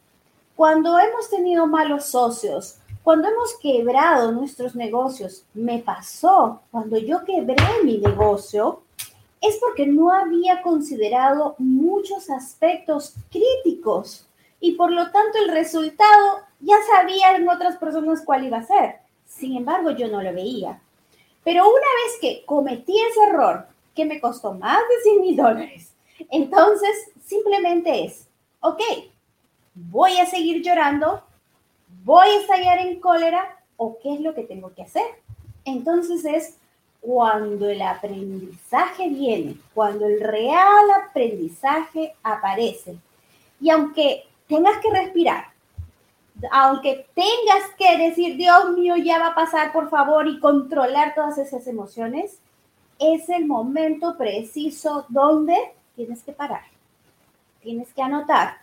cuando 0.63 0.97
hemos 0.97 1.29
tenido 1.29 1.67
malos 1.67 2.05
socios, 2.05 2.77
cuando 3.03 3.27
hemos 3.27 3.53
quebrado 3.59 4.31
nuestros 4.31 4.75
negocios, 4.75 5.43
me 5.53 5.79
pasó, 5.79 6.61
cuando 6.71 6.97
yo 6.97 7.25
quebré 7.25 7.57
mi 7.83 7.97
negocio, 7.97 8.81
es 9.41 9.57
porque 9.57 9.85
no 9.85 10.09
había 10.09 10.61
considerado 10.61 11.55
muchos 11.57 12.29
aspectos 12.29 13.13
críticos 13.29 14.25
y 14.61 14.75
por 14.75 14.89
lo 14.89 15.11
tanto 15.11 15.37
el 15.39 15.49
resultado 15.51 16.39
ya 16.61 16.77
sabían 16.95 17.45
otras 17.49 17.75
personas 17.75 18.21
cuál 18.21 18.45
iba 18.45 18.59
a 18.59 18.65
ser. 18.65 18.99
Sin 19.27 19.57
embargo, 19.57 19.91
yo 19.91 20.07
no 20.07 20.21
lo 20.21 20.31
veía. 20.31 20.79
Pero 21.43 21.65
una 21.65 21.75
vez 21.75 22.19
que 22.21 22.45
cometí 22.45 22.95
ese 22.97 23.21
error, 23.31 23.67
que 23.93 24.05
me 24.05 24.21
costó 24.21 24.53
más 24.53 24.79
de 24.79 25.11
100 25.11 25.21
mil 25.21 25.35
dólares, 25.35 25.93
entonces 26.31 27.11
simplemente 27.21 28.05
es, 28.05 28.29
ok, 28.61 28.81
voy 29.75 30.17
a 30.17 30.25
seguir 30.25 30.61
llorando, 30.61 31.23
voy 32.03 32.27
a 32.27 32.39
estallar 32.41 32.79
en 32.79 32.99
cólera 32.99 33.57
o 33.77 33.97
qué 34.01 34.13
es 34.13 34.21
lo 34.21 34.33
que 34.33 34.43
tengo 34.43 34.73
que 34.73 34.83
hacer. 34.83 35.05
Entonces 35.65 36.25
es 36.25 36.57
cuando 37.01 37.69
el 37.69 37.81
aprendizaje 37.81 39.09
viene, 39.09 39.57
cuando 39.73 40.07
el 40.07 40.21
real 40.21 40.85
aprendizaje 41.05 42.15
aparece. 42.23 42.97
Y 43.59 43.69
aunque 43.69 44.23
tengas 44.47 44.77
que 44.77 44.91
respirar, 44.91 45.45
aunque 46.51 47.05
tengas 47.13 47.69
que 47.77 47.97
decir, 47.97 48.37
Dios 48.37 48.71
mío, 48.71 48.95
ya 48.97 49.19
va 49.19 49.27
a 49.27 49.35
pasar, 49.35 49.71
por 49.71 49.89
favor, 49.89 50.27
y 50.27 50.39
controlar 50.39 51.13
todas 51.13 51.37
esas 51.37 51.67
emociones, 51.67 52.39
es 52.99 53.29
el 53.29 53.45
momento 53.45 54.17
preciso 54.17 55.05
donde 55.09 55.55
tienes 55.95 56.23
que 56.23 56.31
parar, 56.31 56.63
tienes 57.61 57.93
que 57.93 58.01
anotar 58.01 58.62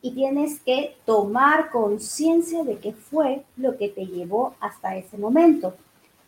y 0.00 0.12
tienes 0.12 0.60
que 0.60 0.96
tomar 1.04 1.70
conciencia 1.70 2.64
de 2.64 2.78
qué 2.78 2.92
fue 2.92 3.42
lo 3.56 3.76
que 3.76 3.88
te 3.88 4.06
llevó 4.06 4.54
hasta 4.60 4.96
ese 4.96 5.18
momento. 5.18 5.74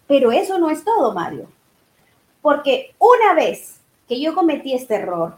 Pero 0.07 0.33
eso 0.33 0.59
no 0.59 0.71
es 0.71 0.85
todo, 0.85 1.13
Mario. 1.13 1.47
Porque 2.43 2.95
una 2.99 3.35
vez 3.35 3.81
que 4.09 4.21
yo 4.21 4.35
cometí 4.35 4.73
este 4.75 4.97
error, 4.97 5.37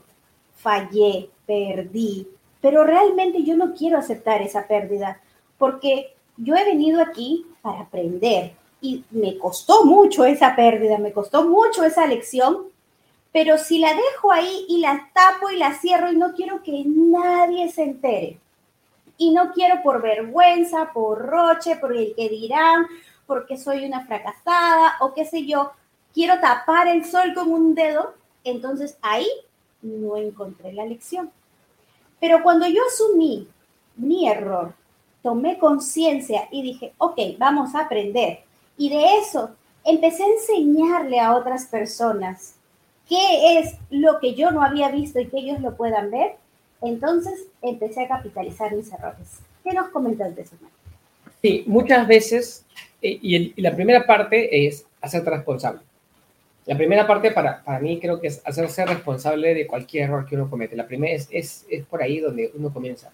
fallé, 0.56 1.28
perdí, 1.46 2.26
pero 2.60 2.84
realmente 2.84 3.42
yo 3.42 3.56
no 3.56 3.74
quiero 3.74 3.98
aceptar 3.98 4.40
esa 4.40 4.66
pérdida 4.66 5.20
porque 5.58 6.14
yo 6.36 6.56
he 6.56 6.64
venido 6.64 7.02
aquí 7.02 7.46
para 7.60 7.80
aprender 7.80 8.52
y 8.80 9.04
me 9.10 9.36
costó 9.36 9.84
mucho 9.84 10.24
esa 10.24 10.56
pérdida, 10.56 10.98
me 10.98 11.12
costó 11.12 11.48
mucho 11.48 11.84
esa 11.84 12.06
lección, 12.06 12.68
pero 13.32 13.56
si 13.58 13.78
la 13.78 13.94
dejo 13.94 14.30
ahí 14.30 14.66
y 14.68 14.80
la 14.80 15.10
tapo 15.14 15.50
y 15.50 15.56
la 15.56 15.74
cierro 15.74 16.12
y 16.12 16.16
no 16.16 16.34
quiero 16.34 16.62
que 16.62 16.84
nadie 16.84 17.70
se 17.70 17.82
entere, 17.84 18.38
y 19.16 19.30
no 19.30 19.52
quiero 19.52 19.82
por 19.82 20.02
vergüenza, 20.02 20.92
por 20.92 21.18
roche, 21.18 21.76
por 21.76 21.96
el 21.96 22.14
que 22.14 22.28
dirán, 22.28 22.86
porque 23.26 23.56
soy 23.56 23.84
una 23.84 24.04
fracasada 24.04 24.96
o 25.00 25.14
qué 25.14 25.24
sé 25.24 25.46
yo, 25.46 25.72
quiero 26.12 26.40
tapar 26.40 26.88
el 26.88 27.04
sol 27.04 27.32
con 27.34 27.50
un 27.50 27.74
dedo, 27.74 28.14
entonces 28.44 28.98
ahí 29.00 29.28
no 29.80 30.16
encontré 30.16 30.72
la 30.72 30.84
lección. 30.84 31.30
Pero 32.20 32.42
cuando 32.42 32.66
yo 32.66 32.82
asumí 32.86 33.48
mi 33.96 34.28
error, 34.28 34.74
tomé 35.22 35.58
conciencia 35.58 36.48
y 36.50 36.62
dije, 36.62 36.92
ok, 36.98 37.18
vamos 37.38 37.74
a 37.74 37.82
aprender. 37.82 38.40
Y 38.76 38.88
de 38.88 39.18
eso 39.18 39.50
empecé 39.84 40.24
a 40.24 40.28
enseñarle 40.28 41.20
a 41.20 41.34
otras 41.36 41.66
personas 41.66 42.56
qué 43.12 43.58
es 43.58 43.74
lo 43.90 44.18
que 44.20 44.34
yo 44.34 44.50
no 44.52 44.62
había 44.62 44.90
visto 44.90 45.20
y 45.20 45.26
que 45.26 45.38
ellos 45.38 45.60
lo 45.60 45.76
puedan 45.76 46.10
ver. 46.10 46.36
Entonces 46.80 47.46
empecé 47.60 48.04
a 48.04 48.08
capitalizar 48.08 48.74
mis 48.74 48.90
errores. 48.90 49.40
¿Qué 49.62 49.74
nos 49.74 49.90
comentas 49.90 50.34
de 50.34 50.42
eso, 50.42 50.56
Sí, 51.42 51.64
muchas 51.66 52.06
veces 52.06 52.64
y, 53.02 53.60
la 53.60 53.74
primera 53.74 54.06
parte 54.06 54.66
es 54.66 54.86
hacerte 55.02 55.28
responsable. 55.28 55.80
La 56.64 56.76
primera 56.76 57.06
parte 57.06 57.32
para, 57.32 57.62
para 57.62 57.80
mí 57.80 57.98
creo 58.00 58.18
que 58.20 58.28
es 58.28 58.40
hacerse 58.44 58.86
responsable 58.86 59.52
de 59.52 59.66
cualquier 59.66 60.04
error 60.04 60.24
que 60.24 60.36
uno 60.36 60.48
comete. 60.48 60.76
La 60.76 60.86
primera 60.86 61.14
es, 61.14 61.28
es, 61.30 61.66
es 61.68 61.84
por 61.84 62.02
ahí 62.02 62.20
donde 62.20 62.50
uno 62.54 62.72
comienza. 62.72 63.10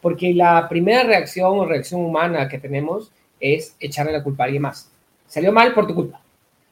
Porque 0.00 0.32
la 0.32 0.68
primera 0.68 1.02
reacción 1.02 1.58
o 1.58 1.64
reacción 1.64 2.02
humana 2.02 2.48
que 2.48 2.58
tenemos 2.58 3.10
es 3.40 3.74
echarle 3.80 4.12
la 4.12 4.22
culpa 4.22 4.44
a 4.44 4.46
alguien 4.46 4.62
más. 4.62 4.90
Salió 5.26 5.50
mal 5.50 5.74
por 5.74 5.88
tu 5.88 5.94
culpa. 5.94 6.20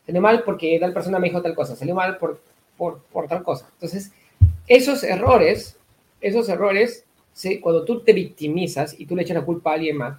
Salió 0.06 0.20
mal 0.20 0.42
porque 0.44 0.78
tal 0.78 0.92
persona 0.92 1.18
me 1.18 1.28
dijo 1.28 1.42
tal 1.42 1.54
cosa. 1.54 1.74
Salió 1.74 1.94
mal 1.94 2.18
por, 2.18 2.38
por, 2.78 3.02
por 3.12 3.28
tal 3.28 3.42
cosa. 3.42 3.68
Entonces, 3.74 4.12
esos 4.66 5.02
errores, 5.02 5.76
esos 6.20 6.48
errores, 6.48 7.04
¿sí? 7.34 7.60
cuando 7.60 7.84
tú 7.84 8.00
te 8.00 8.14
victimizas 8.14 8.98
y 8.98 9.04
tú 9.04 9.14
le 9.14 9.22
echas 9.22 9.36
la 9.36 9.44
culpa 9.44 9.72
a 9.72 9.74
alguien 9.74 9.98
más, 9.98 10.18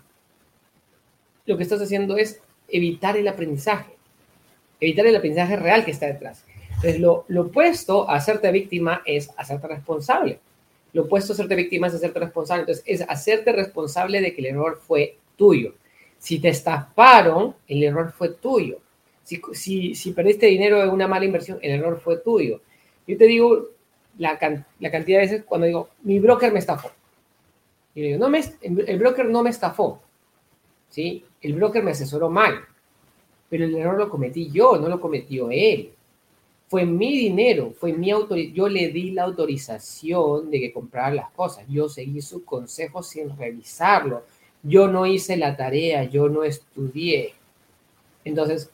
lo 1.46 1.58
que 1.58 1.64
estás 1.64 1.82
haciendo 1.82 2.18
es 2.18 2.42
evitar 2.68 3.18
el 3.18 3.28
aprendizaje, 3.28 3.96
evitar 4.80 5.08
el 5.08 5.16
aprendizaje 5.16 5.56
real 5.56 5.84
que 5.84 5.92
está 5.92 6.06
detrás. 6.06 6.44
Entonces, 6.68 7.00
lo, 7.00 7.26
lo 7.30 7.44
opuesto 7.44 8.08
a 8.10 8.16
hacerte 8.16 8.52
víctima 8.52 9.02
es 9.06 9.32
hacerte 9.38 9.68
responsable. 9.68 10.40
Lo 10.94 11.04
opuesto 11.04 11.32
a 11.32 11.36
hacerte 11.36 11.56
víctima 11.56 11.88
es 11.88 11.96
hacerte 11.96 12.20
responsable. 12.20 12.62
Entonces, 12.62 12.84
es 12.86 13.02
hacerte 13.10 13.52
responsable 13.52 14.22
de 14.22 14.34
que 14.34 14.42
el 14.42 14.48
error 14.48 14.80
fue 14.86 15.18
tuyo. 15.36 15.74
Si 16.20 16.40
te 16.40 16.50
estafaron, 16.50 17.56
el 17.68 17.84
error 17.84 18.12
fue 18.12 18.30
tuyo. 18.30 18.80
Si, 19.54 19.96
si, 19.96 20.12
perdiste 20.12 20.48
dinero 20.48 20.82
en 20.84 20.90
una 20.90 21.08
mala 21.08 21.26
inversión, 21.26 21.60
el 21.62 21.72
error 21.72 22.00
fue 22.00 22.18
tuyo. 22.18 22.62
Yo 23.06 23.18
te 23.18 23.26
digo 23.26 23.68
la, 24.18 24.40
la 24.80 24.92
cantidad 24.92 25.20
de 25.20 25.26
veces 25.26 25.44
cuando 25.46 25.68
digo, 25.68 25.90
mi 26.04 26.20
broker 26.20 26.52
me 26.52 26.60
estafó. 26.60 26.92
Y 27.94 28.02
le 28.02 28.08
digo, 28.08 28.20
no 28.20 28.30
me, 28.30 28.42
el 28.62 29.00
broker 29.00 29.26
no 29.26 29.44
me 29.44 29.50
estafó. 29.50 30.02
¿sí? 30.90 31.26
El 31.42 31.54
broker 31.54 31.84
me 31.84 31.92
asesoró 31.92 32.30
mal. 32.30 32.56
Pero 33.50 33.66
el 33.66 33.76
error 33.76 33.98
lo 33.98 34.10
cometí 34.10 34.50
yo, 34.52 34.78
no 34.78 34.88
lo 34.90 35.00
cometió 35.00 35.50
él. 35.50 35.92
Fue 36.68 36.86
mi 36.86 37.18
dinero, 37.18 37.72
fue 37.72 37.94
mi 37.94 38.12
autorización. 38.12 38.56
Yo 38.56 38.70
le 38.70 38.90
di 38.90 39.12
la 39.12 39.24
autorización 39.24 40.52
de 40.52 40.60
que 40.60 40.74
comprara 40.74 41.14
las 41.14 41.32
cosas. 41.32 41.66
Yo 41.68 41.90
seguí 41.90 42.22
su 42.22 42.46
consejo 42.46 43.02
sin 43.02 43.36
revisarlo. 43.36 44.24
Yo 44.62 44.88
no 44.88 45.06
hice 45.06 45.36
la 45.38 45.56
tarea, 45.56 46.04
yo 46.04 46.30
no 46.30 46.44
estudié. 46.44 47.34
Entonces, 48.24 48.72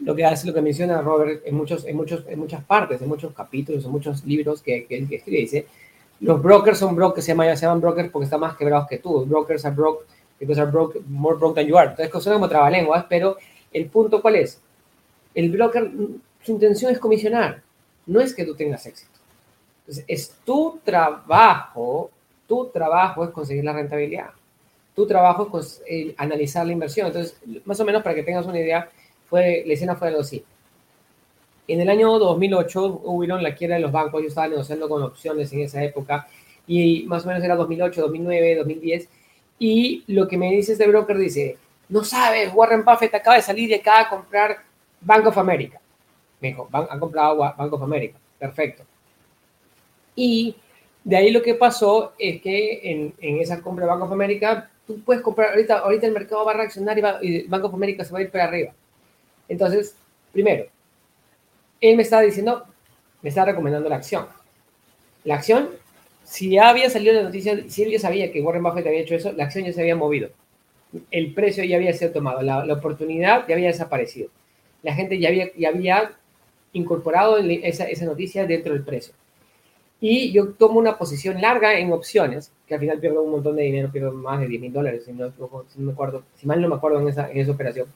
lo 0.00 0.14
que 0.14 0.24
hace, 0.24 0.46
lo 0.46 0.54
que 0.54 0.62
menciona 0.62 1.02
Robert 1.02 1.42
en, 1.44 1.54
muchos, 1.54 1.84
en, 1.86 1.96
muchos, 1.96 2.24
en 2.26 2.38
muchas 2.38 2.64
partes, 2.64 3.02
en 3.02 3.08
muchos 3.08 3.32
capítulos, 3.34 3.84
en 3.84 3.90
muchos 3.90 4.24
libros 4.24 4.62
que, 4.62 4.86
que, 4.86 5.06
que 5.06 5.16
escribe, 5.16 5.40
dice, 5.40 5.66
los 6.20 6.42
brokers 6.42 6.78
son 6.78 6.94
brokers, 6.94 7.24
se 7.24 7.32
llaman, 7.32 7.56
se 7.56 7.66
llaman 7.66 7.80
brokers 7.80 8.10
porque 8.10 8.24
están 8.24 8.40
más 8.40 8.56
quebrados 8.56 8.86
que 8.88 8.98
tú. 8.98 9.24
Brokers 9.24 9.64
are 9.64 9.74
broke 9.74 10.04
because 10.38 10.60
are 10.60 10.70
broke, 10.70 11.00
more 11.08 11.36
broke 11.36 11.54
than 11.54 11.66
you 11.66 11.76
are. 11.76 11.90
Entonces, 11.90 12.22
suena 12.22 12.36
como 12.36 12.48
trabalenguas, 12.48 13.06
pero 13.08 13.36
el 13.72 13.86
punto 13.86 14.20
cuál 14.20 14.36
es? 14.36 14.60
El 15.34 15.50
broker, 15.50 15.90
su 16.42 16.52
intención 16.52 16.92
es 16.92 16.98
comisionar, 16.98 17.62
no 18.06 18.20
es 18.20 18.34
que 18.34 18.44
tú 18.44 18.54
tengas 18.54 18.84
éxito. 18.86 19.10
Entonces, 19.80 20.04
es 20.08 20.34
tu 20.44 20.78
trabajo, 20.84 22.10
tu 22.46 22.66
trabajo 22.68 23.24
es 23.24 23.30
conseguir 23.30 23.64
la 23.64 23.72
rentabilidad. 23.72 24.30
Tu 24.94 25.06
trabajo 25.06 25.58
es 25.58 25.82
analizar 26.16 26.66
la 26.66 26.72
inversión. 26.72 27.06
Entonces, 27.06 27.36
más 27.64 27.78
o 27.80 27.84
menos 27.84 28.02
para 28.02 28.14
que 28.14 28.22
tengas 28.22 28.44
una 28.44 28.58
idea, 28.58 28.90
fue, 29.30 29.62
la 29.64 29.72
escena 29.72 29.94
fue 29.96 30.08
algo 30.08 30.20
así. 30.20 30.44
En 31.68 31.80
el 31.80 31.88
año 31.88 32.18
2008 32.18 33.02
hubieron 33.04 33.42
la 33.42 33.54
quiebra 33.54 33.76
de 33.76 33.82
los 33.82 33.92
bancos, 33.92 34.20
yo 34.20 34.28
estaba 34.28 34.48
negociando 34.48 34.88
con 34.88 35.02
opciones 35.04 35.52
en 35.52 35.60
esa 35.60 35.82
época, 35.82 36.26
y 36.66 37.04
más 37.04 37.24
o 37.24 37.28
menos 37.28 37.42
era 37.42 37.54
2008, 37.54 38.00
2009, 38.02 38.56
2010, 38.56 39.08
y 39.60 40.04
lo 40.08 40.26
que 40.26 40.36
me 40.36 40.50
dice 40.50 40.72
este 40.72 40.88
broker 40.88 41.16
dice, 41.16 41.56
no 41.88 42.02
sabes, 42.02 42.50
Warren 42.52 42.84
Buffett 42.84 43.14
acaba 43.14 43.36
de 43.36 43.42
salir 43.42 43.70
y 43.70 43.74
acaba 43.74 44.00
de 44.00 44.08
comprar 44.08 44.58
Bank 45.00 45.26
of 45.26 45.38
America. 45.38 45.80
Me 46.40 46.48
dijo, 46.48 46.68
han 46.72 46.98
comprado 46.98 47.36
Bank 47.36 47.72
of 47.72 47.82
America, 47.82 48.18
perfecto. 48.38 48.82
Y 50.16 50.56
de 51.04 51.16
ahí 51.16 51.30
lo 51.30 51.42
que 51.42 51.54
pasó 51.54 52.14
es 52.18 52.40
que 52.42 52.80
en, 52.82 53.14
en 53.20 53.38
esa 53.38 53.60
compra 53.62 53.84
de 53.84 53.90
Bank 53.92 54.02
of 54.02 54.12
America, 54.12 54.70
tú 54.86 55.00
puedes 55.04 55.22
comprar, 55.22 55.50
ahorita, 55.50 55.78
ahorita 55.78 56.06
el 56.06 56.12
mercado 56.12 56.44
va 56.44 56.52
a 56.52 56.56
reaccionar 56.56 56.98
y, 56.98 57.00
va, 57.00 57.18
y 57.22 57.46
Bank 57.46 57.64
of 57.64 57.74
America 57.74 58.04
se 58.04 58.12
va 58.12 58.18
a 58.18 58.22
ir 58.22 58.30
para 58.30 58.44
arriba. 58.44 58.72
Entonces, 59.50 59.96
primero, 60.32 60.66
él 61.80 61.96
me 61.96 62.04
estaba 62.04 62.22
diciendo, 62.22 62.64
me 63.20 63.28
estaba 63.28 63.50
recomendando 63.50 63.88
la 63.88 63.96
acción. 63.96 64.26
La 65.24 65.34
acción, 65.34 65.70
si 66.24 66.50
ya 66.50 66.68
había 66.68 66.88
salido 66.88 67.14
la 67.14 67.24
noticia, 67.24 67.64
si 67.68 67.82
él 67.82 67.90
ya 67.90 67.98
sabía 67.98 68.30
que 68.30 68.40
Warren 68.40 68.62
Buffett 68.62 68.86
había 68.86 69.00
hecho 69.00 69.16
eso, 69.16 69.32
la 69.32 69.44
acción 69.44 69.64
ya 69.64 69.72
se 69.72 69.80
había 69.80 69.96
movido. 69.96 70.30
El 71.10 71.34
precio 71.34 71.64
ya 71.64 71.76
había 71.76 71.92
sido 71.92 72.12
tomado, 72.12 72.42
la, 72.42 72.72
oportunidad 72.72 73.46
ya 73.48 73.54
había 73.56 73.66
desaparecido. 73.66 74.30
La 74.82 74.94
gente 74.94 75.18
ya 75.18 75.28
había, 75.28 76.12
incorporado 76.72 77.38
esa, 77.38 77.84
esa 77.84 78.04
noticia 78.04 78.46
dentro 78.46 78.72
del 78.72 78.84
precio. 78.84 79.12
Y 80.00 80.30
yo 80.30 80.50
tomo 80.52 80.78
una 80.78 80.96
posición 80.96 81.40
larga 81.40 81.76
en 81.76 81.92
opciones, 81.92 82.52
que 82.68 82.74
al 82.74 82.80
final 82.80 83.00
pierdo 83.00 83.22
un 83.22 83.32
montón 83.32 83.56
de 83.56 83.64
dinero, 83.64 83.90
pierdo 83.90 84.12
más 84.12 84.38
de 84.38 84.46
10 84.46 84.60
mil 84.62 84.72
dólares, 84.72 85.04
si, 85.04 85.12
no, 85.12 85.32
si, 86.36 86.46
mal 86.46 86.62
no 86.62 86.68
me 86.68 86.76
acuerdo 86.76 87.00
en 87.00 87.08
esa 87.08 87.50
operación. 87.50 87.88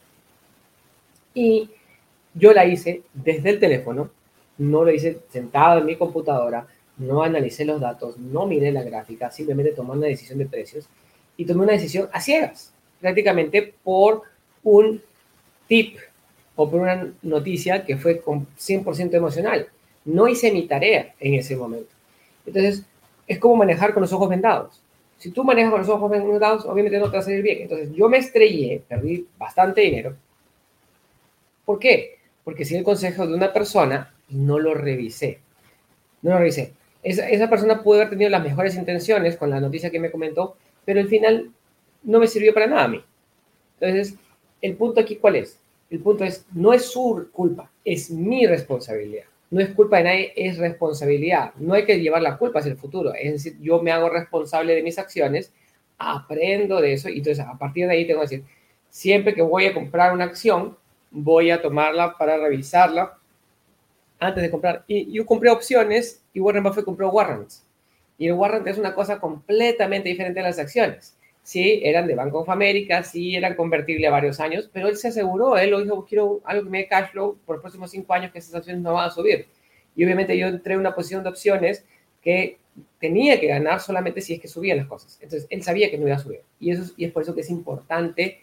Y 1.34 1.68
yo 2.32 2.52
la 2.52 2.64
hice 2.64 3.02
desde 3.12 3.50
el 3.50 3.60
teléfono, 3.60 4.10
no 4.58 4.84
lo 4.84 4.92
hice 4.92 5.18
sentado 5.30 5.80
en 5.80 5.86
mi 5.86 5.96
computadora, 5.96 6.66
no 6.96 7.22
analicé 7.22 7.64
los 7.64 7.80
datos, 7.80 8.16
no 8.18 8.46
miré 8.46 8.70
la 8.70 8.82
gráfica, 8.82 9.30
simplemente 9.30 9.72
tomé 9.72 9.92
una 9.92 10.06
decisión 10.06 10.38
de 10.38 10.46
precios 10.46 10.88
y 11.36 11.44
tomé 11.44 11.64
una 11.64 11.72
decisión 11.72 12.08
a 12.12 12.20
ciegas, 12.20 12.72
prácticamente 13.00 13.74
por 13.82 14.22
un 14.62 15.02
tip 15.66 15.98
o 16.56 16.70
por 16.70 16.80
una 16.80 17.12
noticia 17.22 17.84
que 17.84 17.96
fue 17.96 18.20
con 18.20 18.46
100% 18.56 19.14
emocional. 19.14 19.68
No 20.04 20.28
hice 20.28 20.52
mi 20.52 20.66
tarea 20.66 21.14
en 21.18 21.34
ese 21.34 21.56
momento. 21.56 21.90
Entonces, 22.46 22.84
es 23.26 23.38
como 23.38 23.56
manejar 23.56 23.92
con 23.92 24.02
los 24.02 24.12
ojos 24.12 24.28
vendados. 24.28 24.80
Si 25.18 25.30
tú 25.30 25.42
manejas 25.42 25.70
con 25.70 25.80
los 25.80 25.88
ojos 25.88 26.10
vendados, 26.10 26.66
obviamente 26.66 26.98
no 26.98 27.06
te 27.06 27.16
va 27.16 27.20
a 27.20 27.22
salir 27.22 27.42
bien. 27.42 27.62
Entonces, 27.62 27.90
yo 27.92 28.08
me 28.08 28.18
estrellé, 28.18 28.82
perdí 28.86 29.26
bastante 29.38 29.80
dinero. 29.80 30.14
¿Por 31.64 31.78
qué? 31.78 32.18
porque 32.44 32.64
sigue 32.64 32.78
el 32.78 32.84
consejo 32.84 33.26
de 33.26 33.34
una 33.34 33.52
persona 33.52 34.14
y 34.28 34.36
no 34.36 34.58
lo 34.58 34.74
revisé. 34.74 35.40
No 36.22 36.32
lo 36.32 36.38
revisé. 36.38 36.72
Esa, 37.02 37.28
esa 37.28 37.50
persona 37.50 37.82
pudo 37.82 37.96
haber 37.96 38.10
tenido 38.10 38.30
las 38.30 38.42
mejores 38.42 38.76
intenciones 38.76 39.36
con 39.36 39.50
la 39.50 39.60
noticia 39.60 39.90
que 39.90 39.98
me 39.98 40.10
comentó, 40.10 40.56
pero 40.84 41.00
al 41.00 41.08
final 41.08 41.50
no 42.02 42.20
me 42.20 42.26
sirvió 42.26 42.54
para 42.54 42.66
nada 42.66 42.84
a 42.84 42.88
mí. 42.88 43.02
Entonces, 43.80 44.16
el 44.60 44.76
punto 44.76 45.00
aquí, 45.00 45.16
¿cuál 45.16 45.36
es? 45.36 45.58
El 45.90 46.00
punto 46.00 46.24
es, 46.24 46.46
no 46.52 46.72
es 46.72 46.86
su 46.86 47.28
culpa, 47.32 47.70
es 47.84 48.10
mi 48.10 48.46
responsabilidad. 48.46 49.24
No 49.50 49.60
es 49.60 49.70
culpa 49.70 49.98
de 49.98 50.04
nadie, 50.04 50.32
es 50.36 50.58
responsabilidad. 50.58 51.52
No 51.56 51.74
hay 51.74 51.84
que 51.84 52.00
llevar 52.00 52.22
la 52.22 52.36
culpa 52.36 52.58
hacia 52.58 52.72
el 52.72 52.78
futuro. 52.78 53.14
Es 53.14 53.32
decir, 53.32 53.58
yo 53.60 53.80
me 53.82 53.92
hago 53.92 54.08
responsable 54.08 54.74
de 54.74 54.82
mis 54.82 54.98
acciones, 54.98 55.52
aprendo 55.98 56.80
de 56.80 56.94
eso 56.94 57.08
y 57.08 57.18
entonces 57.18 57.44
a 57.44 57.56
partir 57.56 57.86
de 57.86 57.92
ahí 57.92 58.06
tengo 58.06 58.20
que 58.20 58.26
decir, 58.26 58.44
siempre 58.88 59.34
que 59.34 59.42
voy 59.42 59.66
a 59.66 59.74
comprar 59.74 60.12
una 60.12 60.24
acción, 60.24 60.76
voy 61.14 61.50
a 61.50 61.62
tomarla 61.62 62.18
para 62.18 62.36
revisarla 62.36 63.16
antes 64.18 64.42
de 64.42 64.50
comprar. 64.50 64.84
Y 64.86 65.10
yo 65.12 65.24
compré 65.24 65.50
opciones 65.50 66.22
y 66.32 66.40
Warren 66.40 66.64
Buffett 66.64 66.84
compró 66.84 67.10
warrants. 67.10 67.64
Y 68.18 68.26
el 68.26 68.34
warrant 68.34 68.66
es 68.66 68.78
una 68.78 68.94
cosa 68.94 69.20
completamente 69.20 70.08
diferente 70.08 70.40
a 70.40 70.42
las 70.42 70.58
acciones. 70.58 71.16
Sí, 71.42 71.80
eran 71.84 72.06
de 72.06 72.14
Bank 72.14 72.34
of 72.34 72.48
America, 72.48 73.02
sí, 73.02 73.36
eran 73.36 73.54
convertibles 73.54 74.08
a 74.08 74.12
varios 74.12 74.40
años, 74.40 74.70
pero 74.72 74.88
él 74.88 74.96
se 74.96 75.08
aseguró, 75.08 75.58
él 75.58 75.70
lo 75.70 75.82
dijo, 75.82 76.06
quiero 76.06 76.40
algo 76.44 76.64
que 76.64 76.70
me 76.70 76.78
dé 76.78 76.88
cash 76.88 77.10
flow 77.10 77.38
por 77.44 77.56
los 77.56 77.62
próximos 77.62 77.90
cinco 77.90 78.14
años 78.14 78.32
que 78.32 78.38
esas 78.38 78.54
acciones 78.54 78.82
no 78.82 78.94
van 78.94 79.08
a 79.08 79.10
subir. 79.10 79.46
Y 79.94 80.04
obviamente 80.04 80.36
yo 80.38 80.46
entré 80.46 80.74
en 80.74 80.80
una 80.80 80.94
posición 80.94 81.22
de 81.22 81.28
opciones 81.28 81.84
que 82.22 82.58
tenía 82.98 83.38
que 83.38 83.46
ganar 83.46 83.80
solamente 83.80 84.22
si 84.22 84.34
es 84.34 84.40
que 84.40 84.48
subían 84.48 84.78
las 84.78 84.86
cosas. 84.86 85.18
Entonces, 85.20 85.46
él 85.50 85.62
sabía 85.62 85.90
que 85.90 85.98
no 85.98 86.06
iba 86.06 86.16
a 86.16 86.18
subir. 86.18 86.40
Y, 86.58 86.70
eso, 86.70 86.92
y 86.96 87.04
es 87.04 87.12
por 87.12 87.22
eso 87.22 87.34
que 87.34 87.42
es 87.42 87.50
importante 87.50 88.40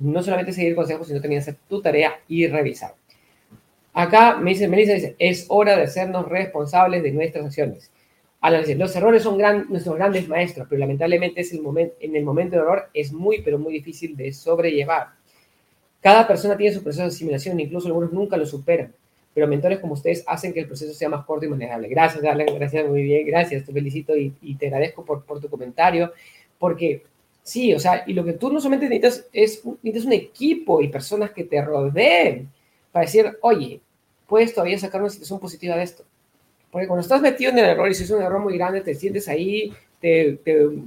no 0.00 0.22
solamente 0.22 0.52
seguir 0.52 0.74
consejos, 0.74 1.06
sino 1.06 1.20
también 1.20 1.40
hacer 1.40 1.56
tu 1.68 1.80
tarea 1.80 2.20
y 2.26 2.46
revisar. 2.46 2.94
Acá 3.92 4.36
me 4.36 4.50
dice, 4.50 4.68
Melissa 4.68 4.94
dice, 4.94 5.16
es 5.18 5.46
hora 5.48 5.76
de 5.76 5.82
hacernos 5.82 6.28
responsables 6.28 7.02
de 7.02 7.12
nuestras 7.12 7.44
acciones. 7.44 7.90
Alan 8.40 8.64
los 8.78 8.96
errores 8.96 9.22
son 9.22 9.38
nuestros 9.68 9.96
grandes 9.96 10.26
maestros, 10.26 10.66
pero 10.68 10.80
lamentablemente 10.80 11.42
es 11.42 11.52
el 11.52 11.60
momento, 11.60 11.94
en 12.00 12.16
el 12.16 12.24
momento 12.24 12.56
de 12.56 12.62
error 12.62 12.88
es 12.94 13.12
muy, 13.12 13.42
pero 13.42 13.58
muy 13.58 13.74
difícil 13.74 14.16
de 14.16 14.32
sobrellevar. 14.32 15.08
Cada 16.00 16.26
persona 16.26 16.56
tiene 16.56 16.74
su 16.74 16.82
proceso 16.82 17.02
de 17.02 17.08
asimilación, 17.08 17.60
incluso 17.60 17.88
algunos 17.88 18.12
nunca 18.12 18.38
lo 18.38 18.46
superan, 18.46 18.94
pero 19.34 19.46
mentores 19.46 19.80
como 19.80 19.92
ustedes 19.92 20.24
hacen 20.26 20.54
que 20.54 20.60
el 20.60 20.66
proceso 20.66 20.94
sea 20.94 21.10
más 21.10 21.26
corto 21.26 21.44
y 21.44 21.48
manejable. 21.48 21.88
Gracias, 21.88 22.24
Alan, 22.24 22.46
gracias, 22.54 22.88
muy 22.88 23.02
bien, 23.02 23.26
gracias, 23.26 23.66
te 23.66 23.72
felicito 23.72 24.16
y, 24.16 24.30
te 24.58 24.68
agradezco 24.68 25.04
por 25.04 25.40
tu 25.40 25.50
comentario, 25.50 26.14
porque 26.58 27.02
Sí, 27.50 27.74
o 27.74 27.80
sea, 27.80 28.04
y 28.06 28.12
lo 28.12 28.24
que 28.24 28.34
tú 28.34 28.48
no 28.52 28.60
solamente 28.60 28.88
necesitas 28.88 29.28
es 29.32 29.64
necesitas 29.82 30.06
un 30.06 30.12
equipo 30.12 30.80
y 30.80 30.86
personas 30.86 31.32
que 31.32 31.42
te 31.42 31.60
rodeen 31.60 32.48
para 32.92 33.06
decir, 33.06 33.38
oye, 33.40 33.80
puedes 34.28 34.54
todavía 34.54 34.78
sacar 34.78 35.00
una 35.00 35.10
situación 35.10 35.40
positiva 35.40 35.74
de 35.74 35.82
esto. 35.82 36.04
Porque 36.70 36.86
cuando 36.86 37.00
estás 37.00 37.20
metido 37.20 37.50
en 37.50 37.58
el 37.58 37.64
error 37.64 37.90
y 37.90 37.94
si 37.94 38.04
es 38.04 38.10
un 38.12 38.22
error 38.22 38.38
muy 38.38 38.56
grande, 38.56 38.82
te 38.82 38.94
sientes 38.94 39.26
ahí, 39.26 39.72
te, 40.00 40.38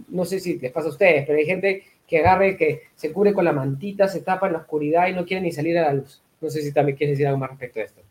no 0.08 0.24
sé 0.24 0.40
si 0.40 0.58
les 0.58 0.72
pasa 0.72 0.88
a 0.88 0.92
ustedes, 0.92 1.26
pero 1.28 1.38
hay 1.38 1.46
gente 1.46 1.84
que 2.08 2.20
agarre, 2.20 2.56
que 2.56 2.84
se 2.96 3.12
cubre 3.12 3.34
con 3.34 3.44
la 3.44 3.52
mantita, 3.52 4.08
se 4.08 4.22
tapa 4.22 4.48
en 4.48 4.54
la 4.54 4.60
oscuridad 4.60 5.10
y 5.10 5.14
no 5.14 5.26
quiere 5.26 5.42
ni 5.44 5.52
salir 5.52 5.78
a 5.80 5.88
la 5.88 5.96
luz. 5.96 6.22
No 6.40 6.50
sé 6.50 6.62
si 6.62 6.72
también 6.72 6.98
quieres 6.98 7.18
decir 7.18 7.28
algo 7.28 7.40
más 7.40 7.50
respecto 7.50 7.82
a 7.82 7.84
esto. 7.84 8.02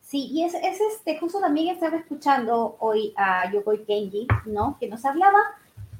Sí, 0.00 0.30
y 0.32 0.42
es, 0.42 0.54
es 0.54 0.80
este, 0.80 1.16
justo 1.16 1.38
también 1.38 1.68
estaba 1.68 1.96
escuchando 1.96 2.74
hoy 2.80 3.14
a 3.16 3.52
Yokoi 3.52 3.84
Kenji, 3.84 4.26
¿no? 4.46 4.76
Que 4.80 4.88
nos 4.88 5.04
hablaba 5.04 5.38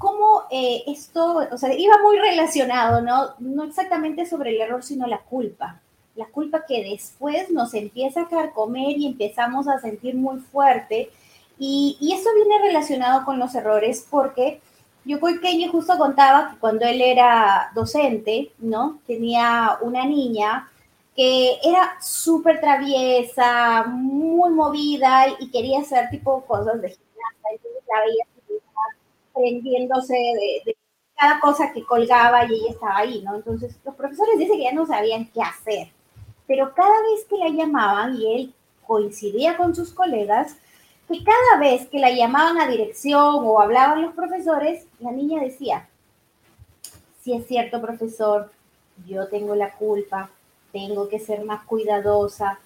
cómo 0.01 0.45
eh, 0.51 0.83
esto, 0.87 1.47
o 1.53 1.59
sea, 1.59 1.75
iba 1.75 1.95
muy 2.03 2.19
relacionado, 2.19 3.03
¿no? 3.03 3.35
No 3.39 3.65
exactamente 3.65 4.25
sobre 4.25 4.51
el 4.51 4.61
error, 4.63 4.83
sino 4.83 5.07
la 5.07 5.19
culpa. 5.19 5.79
La 6.17 6.25
culpa 6.25 6.65
que 6.67 6.83
después 6.83 7.51
nos 7.51 7.75
empieza 7.75 8.23
a 8.23 8.51
comer 8.53 8.97
y 8.97 9.07
empezamos 9.07 9.69
a 9.69 9.79
sentir 9.79 10.15
muy 10.15 10.41
fuerte. 10.41 11.11
Y, 11.59 11.99
y 12.01 12.15
eso 12.15 12.31
viene 12.35 12.63
relacionado 12.63 13.27
con 13.27 13.39
los 13.39 13.55
errores 13.55 14.07
porque 14.11 14.63
yo 15.05 15.19
Kenny 15.21 15.69
justo 15.69 15.99
contaba 15.99 16.53
que 16.53 16.59
cuando 16.59 16.87
él 16.87 17.03
era 17.03 17.71
docente, 17.75 18.53
¿no? 18.59 19.01
Tenía 19.07 19.77
una 19.83 20.07
niña 20.07 20.71
que 21.15 21.59
era 21.63 21.97
súper 22.01 22.59
traviesa, 22.59 23.85
muy 23.85 24.51
movida 24.51 25.27
y 25.39 25.51
quería 25.51 25.81
hacer 25.81 26.09
tipo 26.09 26.43
cosas 26.47 26.81
de 26.81 26.89
gimnasia. 26.89 27.49
Entonces 27.53 27.83
la 27.87 28.01
veía 28.07 28.25
prendiéndose 29.41 30.15
de, 30.15 30.77
cada 31.17 31.41
cosa 31.41 31.73
que 31.73 31.85
colgaba 31.85 32.45
y 32.47 32.55
ella 32.55 32.71
estaba 32.71 32.99
ahí, 32.99 33.23
¿no? 33.23 33.37
Entonces 33.37 33.79
los 33.85 33.95
profesores 33.95 34.39
dicen 34.39 34.57
que 34.57 34.65
ya 34.65 34.73
no 34.73 34.87
sabían 34.87 35.31
qué 35.33 35.43
hacer. 35.43 35.89
pero 36.47 36.75
cada 36.75 37.03
vez 37.03 37.25
que 37.29 37.37
la 37.37 37.49
llamaban 37.49 38.17
y 38.17 38.35
él 38.35 38.55
coincidía 38.87 39.57
con 39.57 39.75
sus 39.75 39.93
colegas, 39.93 40.57
que 41.07 41.23
cada 41.23 41.61
vez 41.61 41.87
que 41.89 41.99
la 41.99 42.11
llamaban 42.11 42.59
a 42.59 42.69
dirección 42.69 43.37
o 43.47 43.61
hablaban 43.61 44.03
los 44.03 44.15
profesores, 44.15 44.87
la 44.99 45.13
niña 45.13 45.41
decía, 45.41 45.89
si 47.23 47.35
es 47.35 47.47
cierto 47.47 47.81
profesor, 47.81 48.51
yo 49.07 49.29
tengo 49.29 49.55
la 49.55 49.73
culpa, 49.73 50.31
tengo 50.73 51.09
que 51.09 51.21
ser 51.21 51.45
más 51.45 51.65
cuidadosa, 51.65 52.59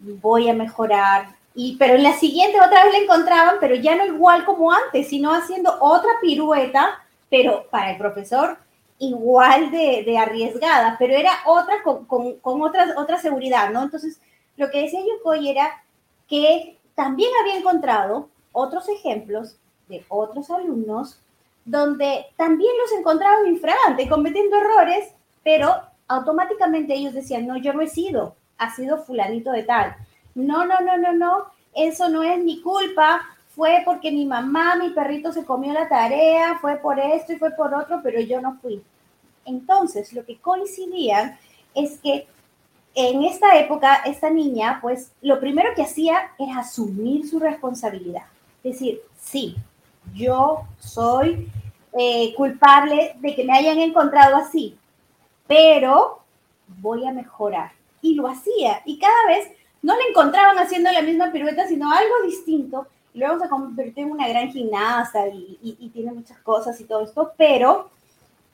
voy 0.00 0.48
a 0.48 0.54
mejorar. 0.54 1.39
Y, 1.54 1.76
pero 1.78 1.94
en 1.94 2.02
la 2.02 2.12
siguiente 2.14 2.60
otra 2.60 2.84
vez 2.84 2.92
la 2.92 2.98
encontraban, 3.00 3.56
pero 3.60 3.74
ya 3.74 3.96
no 3.96 4.06
igual 4.06 4.44
como 4.44 4.72
antes, 4.72 5.08
sino 5.08 5.32
haciendo 5.32 5.76
otra 5.80 6.10
pirueta, 6.20 7.02
pero 7.28 7.66
para 7.70 7.92
el 7.92 7.98
profesor 7.98 8.58
igual 8.98 9.70
de, 9.70 10.16
arriesgada, 10.18 10.96
pero 10.98 11.14
era 11.14 11.32
otra 11.46 11.82
con, 11.82 12.04
con, 12.04 12.62
otra, 12.62 12.94
otra 12.98 13.18
seguridad, 13.18 13.70
¿no? 13.70 13.82
Entonces, 13.82 14.20
lo 14.56 14.70
que 14.70 14.82
decía 14.82 15.00
Yukoi 15.00 15.48
era 15.48 15.82
que 16.28 16.78
también 16.94 17.30
había 17.40 17.56
encontrado 17.56 18.28
otros 18.52 18.88
ejemplos 18.88 19.56
de 19.88 20.04
otros 20.08 20.50
alumnos 20.50 21.18
donde 21.64 22.26
también 22.36 22.72
los 22.82 22.98
encontraban 22.98 23.46
infragantes, 23.46 24.08
cometiendo 24.08 24.56
errores, 24.56 25.14
pero 25.42 25.74
automáticamente 26.08 26.94
ellos 26.94 27.14
decían, 27.14 27.46
no, 27.46 27.56
yo 27.56 27.72
no 27.72 27.80
he 27.80 27.88
sido, 27.88 28.34
ha 28.58 28.74
sido 28.74 28.98
fulanito 28.98 29.50
de 29.52 29.62
tal. 29.62 29.96
No, 30.34 30.64
no, 30.64 30.80
no, 30.80 30.96
no, 30.96 31.12
no, 31.12 31.46
eso 31.74 32.08
no 32.08 32.22
es 32.22 32.38
mi 32.42 32.60
culpa, 32.62 33.20
fue 33.54 33.82
porque 33.84 34.10
mi 34.10 34.24
mamá, 34.24 34.76
mi 34.76 34.90
perrito 34.90 35.32
se 35.32 35.44
comió 35.44 35.72
la 35.72 35.88
tarea, 35.88 36.58
fue 36.60 36.76
por 36.76 36.98
esto 36.98 37.32
y 37.32 37.38
fue 37.38 37.50
por 37.50 37.74
otro, 37.74 38.00
pero 38.02 38.20
yo 38.20 38.40
no 38.40 38.58
fui. 38.60 38.82
Entonces, 39.44 40.12
lo 40.12 40.24
que 40.24 40.38
coincidían 40.38 41.38
es 41.74 41.98
que 41.98 42.26
en 42.94 43.24
esta 43.24 43.58
época, 43.58 44.02
esta 44.04 44.30
niña, 44.30 44.78
pues 44.80 45.12
lo 45.22 45.38
primero 45.40 45.70
que 45.74 45.82
hacía 45.82 46.32
era 46.38 46.60
asumir 46.60 47.28
su 47.28 47.38
responsabilidad. 47.38 48.24
Decir, 48.62 49.00
sí, 49.18 49.56
yo 50.14 50.62
soy 50.78 51.48
eh, 51.92 52.34
culpable 52.36 53.16
de 53.20 53.34
que 53.34 53.44
me 53.44 53.56
hayan 53.56 53.78
encontrado 53.78 54.36
así, 54.36 54.76
pero 55.46 56.20
voy 56.66 57.06
a 57.06 57.12
mejorar. 57.12 57.72
Y 58.02 58.14
lo 58.14 58.28
hacía. 58.28 58.82
Y 58.84 58.98
cada 58.98 59.26
vez 59.28 59.50
no 59.82 59.96
le 59.96 60.02
encontraban 60.10 60.58
haciendo 60.58 60.90
la 60.92 61.02
misma 61.02 61.32
pirueta, 61.32 61.66
sino 61.66 61.90
algo 61.90 62.14
distinto. 62.24 62.86
luego 63.14 63.40
se 63.40 63.48
convirtió 63.48 64.04
en 64.04 64.12
una 64.12 64.28
gran 64.28 64.50
gimnasta 64.52 65.28
y, 65.28 65.58
y 65.62 65.88
tiene 65.88 66.12
muchas 66.12 66.38
cosas 66.38 66.80
y 66.80 66.84
todo 66.84 67.02
esto, 67.02 67.32
pero 67.36 67.90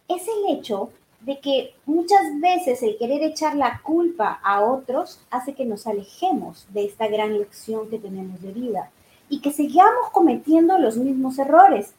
es 0.08 0.22
el 0.28 0.56
hecho 0.56 0.90
de 1.20 1.40
que 1.40 1.74
muchas 1.86 2.40
veces 2.40 2.82
el 2.82 2.96
querer 2.98 3.22
echar 3.22 3.56
la 3.56 3.80
culpa 3.82 4.38
a 4.42 4.62
otros 4.62 5.20
hace 5.30 5.54
que 5.54 5.64
nos 5.64 5.86
alejemos 5.86 6.66
de 6.70 6.84
esta 6.84 7.08
gran 7.08 7.36
lección 7.36 7.90
que 7.90 7.98
tenemos 7.98 8.40
de 8.42 8.52
vida 8.52 8.90
y 9.28 9.40
que 9.40 9.52
sigamos 9.52 10.10
cometiendo 10.12 10.78
los 10.78 10.96
mismos 10.96 11.38
errores. 11.38 11.92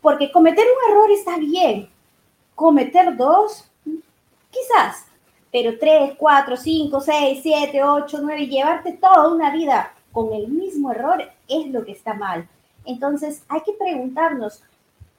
Porque 0.00 0.32
cometer 0.32 0.64
un 0.64 0.92
error 0.92 1.10
está 1.10 1.36
bien, 1.36 1.88
cometer 2.54 3.16
dos, 3.16 3.70
quizás, 4.50 5.05
pero 5.56 5.78
tres, 5.78 6.12
cuatro, 6.18 6.54
cinco, 6.54 7.00
seis, 7.00 7.40
siete, 7.42 7.82
ocho, 7.82 8.18
nueve, 8.20 8.46
llevarte 8.46 8.92
toda 8.92 9.32
una 9.32 9.50
vida 9.50 9.90
con 10.12 10.30
el 10.34 10.48
mismo 10.48 10.92
error 10.92 11.24
es 11.48 11.68
lo 11.68 11.82
que 11.82 11.92
está 11.92 12.12
mal. 12.12 12.46
Entonces 12.84 13.42
hay 13.48 13.62
que 13.62 13.72
preguntarnos, 13.72 14.62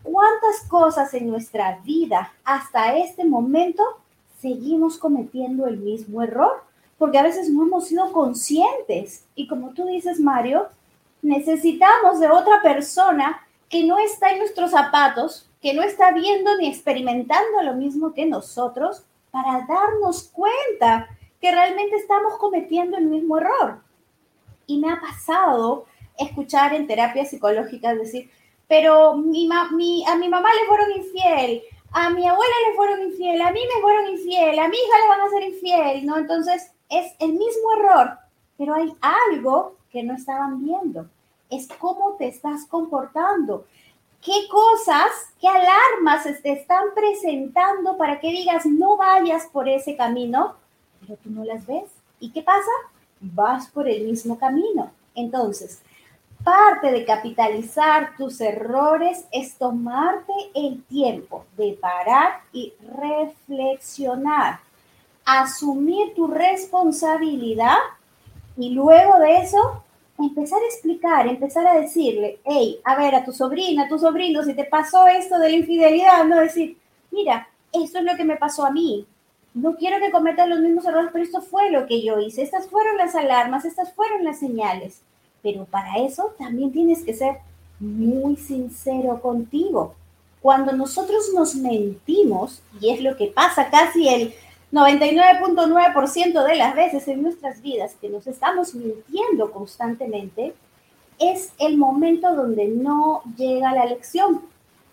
¿cuántas 0.03 0.61
cosas 0.69 1.11
en 1.15 1.27
nuestra 1.27 1.79
vida 1.83 2.31
hasta 2.43 2.95
este 2.97 3.25
momento 3.25 3.81
seguimos 4.39 4.99
cometiendo 4.99 5.65
el 5.65 5.77
mismo 5.77 6.21
error? 6.21 6.61
Porque 6.99 7.17
a 7.17 7.23
veces 7.23 7.49
no 7.49 7.63
hemos 7.63 7.87
sido 7.87 8.11
conscientes. 8.11 9.25
Y 9.33 9.47
como 9.47 9.71
tú 9.71 9.87
dices, 9.87 10.19
Mario, 10.19 10.67
necesitamos 11.23 12.19
de 12.19 12.29
otra 12.29 12.61
persona 12.61 13.41
que 13.69 13.85
no 13.85 13.97
está 13.97 14.29
en 14.29 14.37
nuestros 14.37 14.69
zapatos, 14.69 15.49
que 15.63 15.73
no 15.73 15.81
está 15.81 16.11
viendo 16.11 16.55
ni 16.57 16.67
experimentando 16.67 17.63
lo 17.63 17.73
mismo 17.73 18.13
que 18.13 18.27
nosotros, 18.27 19.03
para 19.37 19.67
darnos 19.67 20.29
cuenta 20.33 21.07
que 21.39 21.51
realmente 21.51 21.95
estamos 21.97 22.37
cometiendo 22.39 22.97
el 22.97 23.05
mismo 23.05 23.37
error. 23.37 23.81
Y 24.65 24.79
me 24.79 24.91
ha 24.91 24.99
pasado 24.99 25.85
escuchar 26.17 26.73
en 26.73 26.87
terapia 26.87 27.23
psicológica 27.23 27.93
decir, 27.93 28.31
pero 28.67 29.15
mi, 29.15 29.47
mi, 29.73 30.03
a 30.07 30.15
mi 30.15 30.27
mamá 30.27 30.49
le 30.53 30.65
fueron 30.65 30.91
infiel, 30.91 31.61
a 31.91 32.09
mi 32.09 32.27
abuela 32.27 32.55
le 32.67 32.75
fueron 32.75 33.01
infiel, 33.03 33.41
a 33.41 33.51
mí 33.51 33.59
me 33.75 33.81
fueron 33.81 34.07
infiel, 34.07 34.57
a 34.57 34.67
mi 34.67 34.77
hija 34.77 34.99
le 35.03 35.07
van 35.07 35.21
a 35.21 35.29
ser 35.29 35.43
infiel, 35.43 36.05
¿no? 36.05 36.17
Entonces 36.17 36.71
es 36.89 37.13
el 37.19 37.33
mismo 37.33 37.73
error, 37.77 38.17
pero 38.57 38.73
hay 38.73 38.91
algo 39.01 39.75
que 39.91 40.01
no 40.01 40.15
estaban 40.15 40.65
viendo. 40.65 41.07
Es 41.51 41.67
cómo 41.77 42.15
te 42.17 42.27
estás 42.27 42.65
comportando. 42.65 43.65
¿Qué 44.27 44.45
cosas, 44.49 45.07
qué 45.39 45.47
alarmas 45.47 46.25
te 46.43 46.51
están 46.51 46.87
presentando 46.93 47.95
para 47.95 48.19
que 48.19 48.27
digas 48.27 48.65
no 48.65 48.97
vayas 48.97 49.45
por 49.45 49.69
ese 49.69 49.95
camino? 49.95 50.57
Pero 50.99 51.17
tú 51.23 51.29
no 51.29 51.45
las 51.45 51.65
ves. 51.65 51.85
¿Y 52.19 52.31
qué 52.31 52.41
pasa? 52.41 52.69
Vas 53.21 53.67
por 53.67 53.87
el 53.87 54.03
mismo 54.03 54.37
camino. 54.37 54.91
Entonces, 55.15 55.81
parte 56.43 56.91
de 56.91 57.05
capitalizar 57.05 58.17
tus 58.17 58.41
errores 58.41 59.23
es 59.31 59.55
tomarte 59.55 60.33
el 60.53 60.83
tiempo 60.83 61.45
de 61.55 61.79
parar 61.79 62.41
y 62.51 62.73
reflexionar, 62.97 64.59
asumir 65.23 66.13
tu 66.15 66.27
responsabilidad 66.27 67.77
y 68.57 68.71
luego 68.71 69.19
de 69.19 69.37
eso 69.37 69.83
empezar 70.25 70.59
a 70.61 70.65
explicar, 70.65 71.27
empezar 71.27 71.67
a 71.67 71.79
decirle, 71.79 72.39
hey, 72.43 72.79
a 72.83 72.95
ver, 72.95 73.15
a 73.15 73.23
tu 73.23 73.31
sobrina, 73.31 73.83
a 73.83 73.87
tu 73.87 73.99
sobrino, 73.99 74.43
si 74.43 74.53
te 74.53 74.63
pasó 74.63 75.07
esto 75.07 75.37
de 75.37 75.49
la 75.49 75.55
infidelidad, 75.57 76.25
no 76.25 76.37
decir, 76.37 76.77
mira, 77.11 77.47
esto 77.71 77.99
es 77.99 78.03
lo 78.03 78.15
que 78.15 78.25
me 78.25 78.37
pasó 78.37 78.65
a 78.65 78.71
mí. 78.71 79.05
No 79.53 79.75
quiero 79.75 79.97
que 79.99 80.11
cometas 80.11 80.47
los 80.47 80.59
mismos 80.59 80.85
errores, 80.85 81.09
pero 81.11 81.23
esto 81.23 81.41
fue 81.41 81.71
lo 81.71 81.87
que 81.87 82.03
yo 82.03 82.19
hice. 82.19 82.43
Estas 82.43 82.67
fueron 82.67 82.97
las 82.97 83.15
alarmas, 83.15 83.65
estas 83.65 83.93
fueron 83.93 84.23
las 84.23 84.39
señales. 84.39 85.01
Pero 85.41 85.65
para 85.65 85.97
eso 85.97 86.33
también 86.37 86.71
tienes 86.71 87.03
que 87.03 87.13
ser 87.13 87.37
muy 87.79 88.35
sincero 88.35 89.19
contigo. 89.21 89.95
Cuando 90.41 90.73
nosotros 90.73 91.31
nos 91.33 91.55
mentimos, 91.55 92.61
y 92.79 92.91
es 92.91 93.01
lo 93.01 93.17
que 93.17 93.27
pasa 93.27 93.69
casi 93.69 94.07
el 94.07 94.33
99.9% 94.71 96.43
de 96.43 96.55
las 96.55 96.75
veces 96.75 97.07
en 97.07 97.23
nuestras 97.23 97.61
vidas 97.61 97.95
que 97.99 98.09
nos 98.09 98.27
estamos 98.27 98.73
mintiendo 98.75 99.51
constantemente, 99.51 100.53
es 101.19 101.53
el 101.57 101.77
momento 101.77 102.35
donde 102.35 102.67
no 102.67 103.21
llega 103.37 103.73
la 103.73 103.85
lección. 103.85 104.41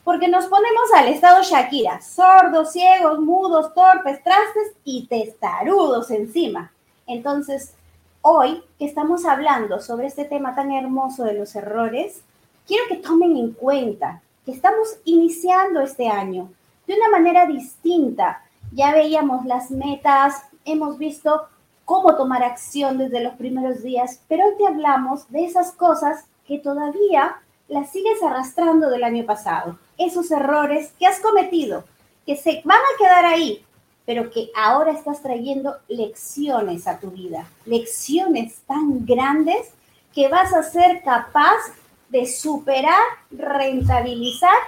Porque 0.05 0.29
nos 0.29 0.47
ponemos 0.47 0.93
al 0.95 1.09
estado 1.09 1.43
Shakira, 1.43 2.01
sordos, 2.03 2.73
ciegos, 2.73 3.21
mudos, 3.21 3.73
torpes, 3.75 4.23
trastes 4.23 4.73
y 4.85 5.07
testarudos 5.07 6.11
encima. 6.11 6.73
Entonces, 7.07 7.75
hoy 8.21 8.63
que 8.79 8.85
estamos 8.85 9.25
hablando 9.25 9.81
sobre 9.81 10.07
este 10.07 10.25
tema 10.25 10.55
tan 10.55 10.73
hermoso 10.73 11.25
de 11.25 11.35
los 11.35 11.57
errores, 11.57 12.21
quiero 12.67 12.85
que 12.89 12.97
tomen 12.97 13.37
en 13.37 13.53
cuenta 13.53 14.23
que 14.45 14.53
estamos 14.53 14.97
iniciando 15.05 15.81
este 15.81 16.09
año 16.09 16.51
de 16.87 16.95
una 16.95 17.09
manera 17.09 17.47
distinta. 17.47 18.43
Ya 18.75 18.93
veíamos 18.93 19.45
las 19.47 19.71
metas, 19.71 20.43
hemos 20.65 20.99
visto 20.99 21.47
cómo 21.85 22.17
tomar 22.17 22.43
acción 22.43 22.99
desde 22.99 23.23
los 23.23 23.35
primeros 23.35 23.85
días, 23.85 24.21
pero 24.27 24.47
hoy 24.47 24.55
te 24.59 24.67
hablamos 24.67 25.31
de 25.31 25.45
esas 25.45 25.71
cosas 25.71 26.25
que 26.45 26.59
todavía 26.59 27.37
las 27.69 27.91
sigues 27.91 28.21
arrastrando 28.21 28.91
del 28.91 29.05
año 29.05 29.25
pasado, 29.25 29.79
esos 29.97 30.29
errores 30.33 30.93
que 30.99 31.07
has 31.07 31.21
cometido, 31.21 31.85
que 32.27 32.37
se 32.37 32.63
van 32.65 32.79
a 32.79 32.99
quedar 32.99 33.25
ahí, 33.27 33.65
pero 34.07 34.29
que 34.33 34.51
ahora 34.57 34.91
estás 34.91 35.23
trayendo 35.23 35.77
lecciones 35.87 36.89
a 36.89 36.99
tu 36.99 37.13
vida, 37.13 37.47
lecciones 37.67 38.57
tan 38.67 39.07
grandes 39.07 39.71
que 40.13 40.27
vas 40.29 40.53
a 40.53 40.65
ser 40.65 41.01
capaz 41.05 41.61
de 42.09 42.27
superar, 42.27 43.05
rentabilizar 43.31 44.59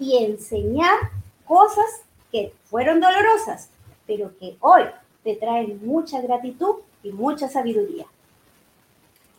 y 0.00 0.24
enseñar 0.24 0.98
cosas 1.46 2.02
que 2.32 2.52
fueron 2.64 3.00
dolorosas, 3.00 3.68
pero 4.06 4.32
que 4.38 4.56
hoy 4.60 4.82
te 5.22 5.36
traen 5.36 5.78
mucha 5.84 6.20
gratitud 6.20 6.76
y 7.02 7.12
mucha 7.12 7.48
sabiduría. 7.48 8.06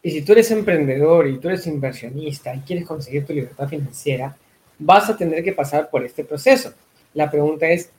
Y 0.02 0.12
si 0.12 0.22
tú 0.22 0.34
eres 0.34 0.52
emprendedor 0.52 1.28
y 1.28 1.40
tú 1.40 1.50
eres 1.50 1.68
inversionista 1.68 2.54
y 2.56 2.60
quieres 2.60 2.86
conseguir 2.86 3.26
tu 3.26 3.34
libertad 3.34 3.68
financiera, 3.68 4.38
vas 4.78 5.10
a 5.10 5.18
tener 5.18 5.44
que 5.44 5.54
pasar 5.54 5.90
por 5.90 6.06
este 6.06 6.24
proceso. 6.24 6.74
La 7.14 7.30
pregunta 7.30 7.68
es, 7.68 7.90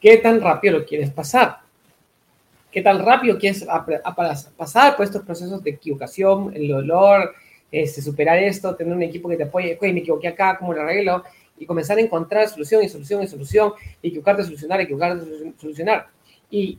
¿Qué 0.00 0.16
tan 0.16 0.40
rápido 0.40 0.78
lo 0.78 0.86
quieres 0.86 1.10
pasar? 1.10 1.58
¿Qué 2.72 2.80
tan 2.80 3.04
rápido 3.04 3.38
quieres 3.38 3.66
pasar 4.56 4.96
por 4.96 5.04
estos 5.04 5.22
procesos 5.22 5.62
de 5.62 5.70
equivocación, 5.70 6.52
el 6.54 6.68
dolor, 6.68 7.34
este, 7.70 8.00
superar 8.00 8.38
esto, 8.38 8.74
tener 8.74 8.94
un 8.94 9.02
equipo 9.02 9.28
que 9.28 9.36
te 9.36 9.42
apoye, 9.42 9.76
oye, 9.80 9.92
me 9.92 10.00
equivoqué 10.00 10.28
acá, 10.28 10.56
¿cómo 10.58 10.72
lo 10.72 10.80
arreglo? 10.80 11.24
Y 11.60 11.66
comenzar 11.66 11.98
a 11.98 12.00
encontrar 12.00 12.48
solución 12.48 12.82
y 12.82 12.88
solución 12.88 13.22
y 13.22 13.28
solución, 13.28 13.72
equivocarte, 14.02 14.42
solucionar, 14.42 14.80
equivocarte, 14.80 15.52
solucionar. 15.60 16.08
Y 16.50 16.78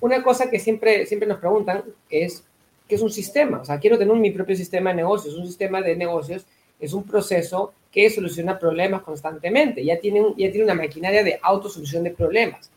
una 0.00 0.20
cosa 0.22 0.50
que 0.50 0.58
siempre, 0.58 1.06
siempre 1.06 1.28
nos 1.28 1.38
preguntan 1.38 1.84
es, 2.10 2.44
¿qué 2.88 2.96
es 2.96 3.02
un 3.02 3.10
sistema? 3.10 3.60
O 3.60 3.64
sea, 3.64 3.78
quiero 3.78 3.96
tener 3.96 4.16
mi 4.16 4.32
propio 4.32 4.56
sistema 4.56 4.90
de 4.90 4.96
negocios. 4.96 5.36
Un 5.36 5.46
sistema 5.46 5.80
de 5.80 5.94
negocios 5.94 6.44
es 6.80 6.92
un 6.92 7.04
proceso 7.04 7.72
que 7.92 8.10
soluciona 8.10 8.58
problemas 8.58 9.02
constantemente. 9.02 9.84
Ya 9.84 10.00
tiene, 10.00 10.20
ya 10.36 10.50
tiene 10.50 10.64
una 10.64 10.74
maquinaria 10.74 11.22
de 11.22 11.38
autosolución 11.40 12.02
de 12.02 12.10
problemas. 12.10 12.70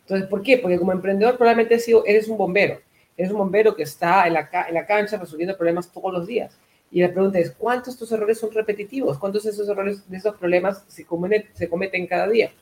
Entonces, 0.00 0.28
¿por 0.28 0.42
qué? 0.42 0.58
Porque 0.58 0.78
como 0.78 0.92
emprendedor 0.92 1.36
probablemente 1.36 1.78
eres 2.06 2.26
un 2.26 2.36
bombero. 2.36 2.80
Eres 3.16 3.30
un 3.30 3.38
bombero 3.38 3.76
que 3.76 3.84
está 3.84 4.26
en 4.26 4.32
la, 4.32 4.48
en 4.66 4.74
la 4.74 4.86
cancha 4.86 5.18
resolviendo 5.18 5.56
problemas 5.56 5.92
todos 5.92 6.12
los 6.12 6.26
días. 6.26 6.58
Y 6.92 7.00
la 7.00 7.10
pregunta 7.10 7.38
es, 7.38 7.50
¿cuántos 7.50 7.86
de 7.86 8.04
estos 8.04 8.12
errores 8.12 8.38
son 8.38 8.52
repetitivos? 8.52 9.18
¿Cuántos 9.18 9.44
de 9.44 9.50
esos 9.50 9.68
errores, 9.68 10.08
de 10.08 10.16
esos 10.16 10.36
problemas 10.36 10.84
se 10.86 11.04
cometen, 11.04 11.46
se 11.54 11.68
cometen 11.68 12.06
cada 12.06 12.28
día? 12.28 12.52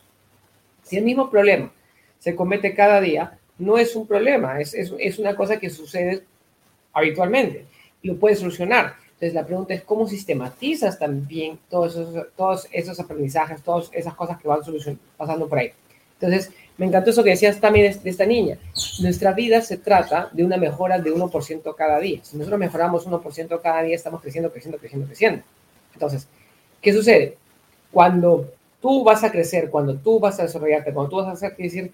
Si 0.83 0.97
el 0.97 1.05
mismo 1.05 1.29
problema 1.29 1.73
se 2.19 2.35
comete 2.37 2.75
cada 2.75 3.01
día, 3.01 3.39
no 3.59 3.77
es 3.77 3.95
un 3.97 4.07
problema, 4.07 4.61
es, 4.61 4.73
es, 4.73 4.95
es 4.99 5.19
una 5.19 5.37
cosa 5.37 5.59
que 5.59 5.69
sucede 5.69 6.25
habitualmente 6.93 7.67
lo 8.03 8.17
puedes 8.17 8.39
solucionar. 8.39 8.95
Entonces 9.05 9.35
la 9.35 9.45
pregunta 9.45 9.75
es 9.75 9.83
cómo 9.83 10.09
sistematizas 10.09 10.99
también 10.99 11.59
todos 11.69 11.93
esos, 11.93 12.27
todos 12.37 12.69
esos 12.73 12.99
aprendizajes, 12.99 13.63
todas 13.63 13.91
esas 13.93 14.15
cosas 14.15 14.41
que 14.41 14.49
van 14.49 14.61
pasando 15.17 15.49
por 15.49 15.59
ahí. 15.59 15.73
Entonces, 16.15 16.53
me 16.81 16.87
encantó 16.87 17.11
eso 17.11 17.23
que 17.23 17.29
decías 17.29 17.61
también 17.61 17.95
de, 18.03 18.09
esta 18.09 18.25
niña. 18.25 18.57
Nuestra 19.03 19.35
vida 19.35 19.61
se 19.61 19.77
trata 19.77 20.31
de 20.33 20.43
una 20.45 20.57
mejora 20.57 20.99
de 20.99 21.13
1% 21.13 21.75
cada 21.75 22.01
día. 22.01 22.21
Si 22.23 22.39
nosotros 22.39 22.59
mejoramos 22.59 23.07
1% 23.07 23.61
cada 23.61 23.83
día, 23.83 23.95
estamos 23.95 24.23
creciendo, 24.23 24.51
creciendo, 24.51 24.79
creciendo, 24.79 25.07
creciendo. 25.07 25.43
Entonces, 25.93 26.27
¿qué 26.81 26.95
sucede? 26.95 27.37
Cuando 27.93 28.51
tú 28.81 29.05
vas 29.05 29.23
a 29.25 29.31
crecer, 29.31 29.69
cuando 29.69 29.95
tú 29.97 30.19
vas 30.19 30.41
a 30.41 30.45
desarrollarte, 30.45 30.95
cuando 30.95 31.11
tú 31.11 31.17
vas 31.17 31.27
a 31.27 31.33
hacer, 31.33 31.55
decir, 31.55 31.93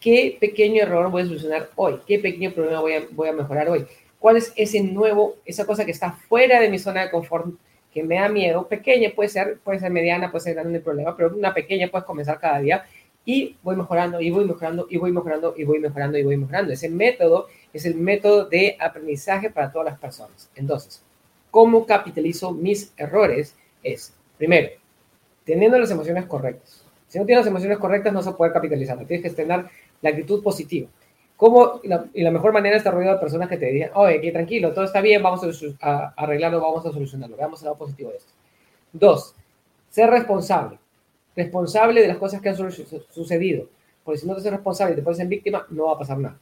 ¿qué 0.00 0.38
pequeño 0.40 0.84
error 0.84 1.10
voy 1.10 1.20
a 1.20 1.26
solucionar 1.26 1.68
hoy? 1.76 2.00
¿Qué 2.06 2.18
pequeño 2.18 2.52
problema 2.52 2.80
voy 2.80 2.94
a, 2.94 3.02
voy 3.10 3.28
a 3.28 3.32
mejorar 3.34 3.68
hoy? 3.68 3.84
¿Cuál 4.18 4.38
es 4.38 4.54
ese 4.56 4.80
nuevo, 4.80 5.36
esa 5.44 5.66
cosa 5.66 5.84
que 5.84 5.90
está 5.90 6.12
fuera 6.12 6.60
de 6.60 6.70
mi 6.70 6.78
zona 6.78 7.02
de 7.02 7.10
confort, 7.10 7.48
que 7.92 8.02
me 8.02 8.14
da 8.14 8.30
miedo? 8.30 8.68
Pequeña 8.68 9.10
puede 9.14 9.28
ser, 9.28 9.58
puede 9.58 9.80
ser 9.80 9.90
mediana, 9.90 10.30
puede 10.30 10.44
ser 10.44 10.54
grande 10.54 10.78
el 10.78 10.82
problema, 10.82 11.14
pero 11.14 11.36
una 11.36 11.52
pequeña 11.52 11.88
puedes 11.88 12.06
comenzar 12.06 12.40
cada 12.40 12.58
día 12.60 12.86
y 13.28 13.58
voy 13.62 13.76
mejorando 13.76 14.22
y 14.22 14.30
voy 14.30 14.46
mejorando 14.46 14.86
y 14.88 14.96
voy 14.96 15.12
mejorando 15.12 15.52
y 15.54 15.64
voy 15.64 15.78
mejorando 15.80 16.16
y 16.16 16.22
voy 16.22 16.38
mejorando. 16.38 16.72
Ese 16.72 16.88
método 16.88 17.48
es 17.74 17.84
el 17.84 17.94
método 17.94 18.46
de 18.46 18.74
aprendizaje 18.80 19.50
para 19.50 19.70
todas 19.70 19.84
las 19.84 19.98
personas. 19.98 20.50
Entonces, 20.54 21.04
¿cómo 21.50 21.84
capitalizo 21.84 22.52
mis 22.52 22.90
errores? 22.96 23.54
Es, 23.82 24.14
primero, 24.38 24.70
teniendo 25.44 25.78
las 25.78 25.90
emociones 25.90 26.24
correctas. 26.24 26.82
Si 27.08 27.18
no 27.18 27.26
tienes 27.26 27.44
las 27.44 27.50
emociones 27.50 27.76
correctas, 27.76 28.14
no 28.14 28.22
se 28.22 28.32
puede 28.32 28.50
capitalizar. 28.50 28.96
Tienes 29.04 29.22
que 29.22 29.36
tener 29.36 29.66
la 30.00 30.08
actitud 30.08 30.42
positiva. 30.42 30.88
¿Cómo? 31.36 31.82
Y 31.82 32.22
la, 32.22 32.30
mejor 32.30 32.54
manera 32.54 32.76
es 32.76 32.80
estar 32.80 32.94
rodeado 32.94 33.16
de 33.16 33.20
personas 33.20 33.50
que 33.50 33.58
te 33.58 33.66
digan, 33.66 33.90
oye, 33.92 34.22
que 34.22 34.32
tranquilo, 34.32 34.72
todo 34.72 34.86
está 34.86 35.02
bien, 35.02 35.22
vamos 35.22 35.42
a, 35.82 36.14
arreglarlo, 36.16 36.62
vamos 36.62 36.86
a 36.86 36.92
solucionarlo. 36.92 37.36
Veamos 37.36 37.60
el 37.60 37.66
lado 37.66 37.76
positivo 37.76 38.08
de 38.08 38.16
esto. 38.16 38.32
Dos, 38.90 39.34
ser 39.90 40.08
responsable 40.08 40.78
responsable 41.38 42.02
de 42.02 42.08
las 42.08 42.18
cosas 42.18 42.40
que 42.42 42.48
han 42.48 42.56
sucedido. 42.56 43.68
Porque 44.04 44.18
si 44.18 44.26
no 44.26 44.34
te 44.34 44.40
haces 44.40 44.52
responsable 44.52 44.92
y 44.92 44.96
te 44.96 45.02
pones 45.02 45.20
en 45.20 45.28
víctima, 45.28 45.66
no 45.70 45.86
va 45.86 45.94
a 45.94 45.98
pasar 45.98 46.18
nada. 46.18 46.38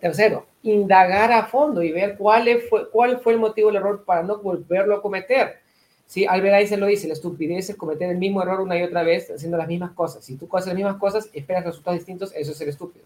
Tercero, 0.00 0.46
indagar 0.62 1.30
a 1.30 1.44
fondo 1.44 1.82
y 1.82 1.92
ver 1.92 2.16
cuál 2.16 2.48
fue, 2.68 2.90
cuál 2.90 3.20
fue 3.20 3.34
el 3.34 3.38
motivo 3.38 3.68
del 3.68 3.76
error 3.76 4.04
para 4.04 4.22
no 4.22 4.38
volverlo 4.38 4.96
a 4.96 5.02
cometer. 5.02 5.60
Sí, 6.06 6.26
Albert 6.26 6.54
Einstein 6.56 6.80
lo 6.80 6.86
dice, 6.86 7.06
la 7.06 7.12
estupidez 7.12 7.70
es 7.70 7.76
cometer 7.76 8.10
el 8.10 8.18
mismo 8.18 8.42
error 8.42 8.60
una 8.60 8.76
y 8.76 8.82
otra 8.82 9.04
vez 9.04 9.30
haciendo 9.30 9.56
las 9.56 9.68
mismas 9.68 9.92
cosas. 9.92 10.24
Si 10.24 10.36
tú 10.36 10.48
haces 10.52 10.68
las 10.68 10.74
mismas 10.74 10.96
cosas 10.96 11.30
esperas 11.32 11.64
resultados 11.64 12.00
distintos, 12.00 12.32
eso 12.34 12.50
es 12.50 12.58
ser 12.58 12.68
estúpido. 12.68 13.04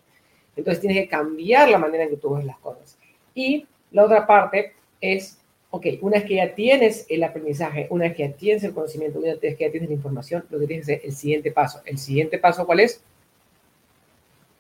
Entonces 0.57 0.81
tienes 0.81 1.03
que 1.03 1.09
cambiar 1.09 1.69
la 1.69 1.79
manera 1.79 2.05
en 2.05 2.11
que 2.11 2.17
tú 2.17 2.35
ves 2.35 2.47
las 2.47 2.59
cosas. 2.59 2.97
Y 3.35 3.67
la 3.91 4.05
otra 4.05 4.27
parte 4.27 4.73
es 5.01 5.39
ok, 5.75 5.87
una 6.03 6.19
vez 6.19 6.25
que 6.25 6.37
ya 6.37 6.55
tienes 6.55 7.05
el 7.09 7.25
aprendizaje, 7.25 7.89
una 7.91 8.05
vez 8.05 8.15
que 8.15 8.29
ya 8.29 8.33
tienes 8.33 8.63
el 8.63 8.73
conocimiento, 8.73 9.19
una 9.19 9.35
vez 9.35 9.57
que 9.57 9.65
ya 9.65 9.73
tienes 9.73 9.89
la 9.89 9.97
información, 9.97 10.45
lo 10.49 10.61
que 10.61 10.69
tienes 10.69 10.89
es 10.89 11.03
el 11.03 11.13
siguiente 11.13 11.51
paso. 11.51 11.81
El 11.85 11.99
siguiente 11.99 12.39
paso, 12.39 12.65
¿cuál 12.65 12.79
es? 12.79 13.03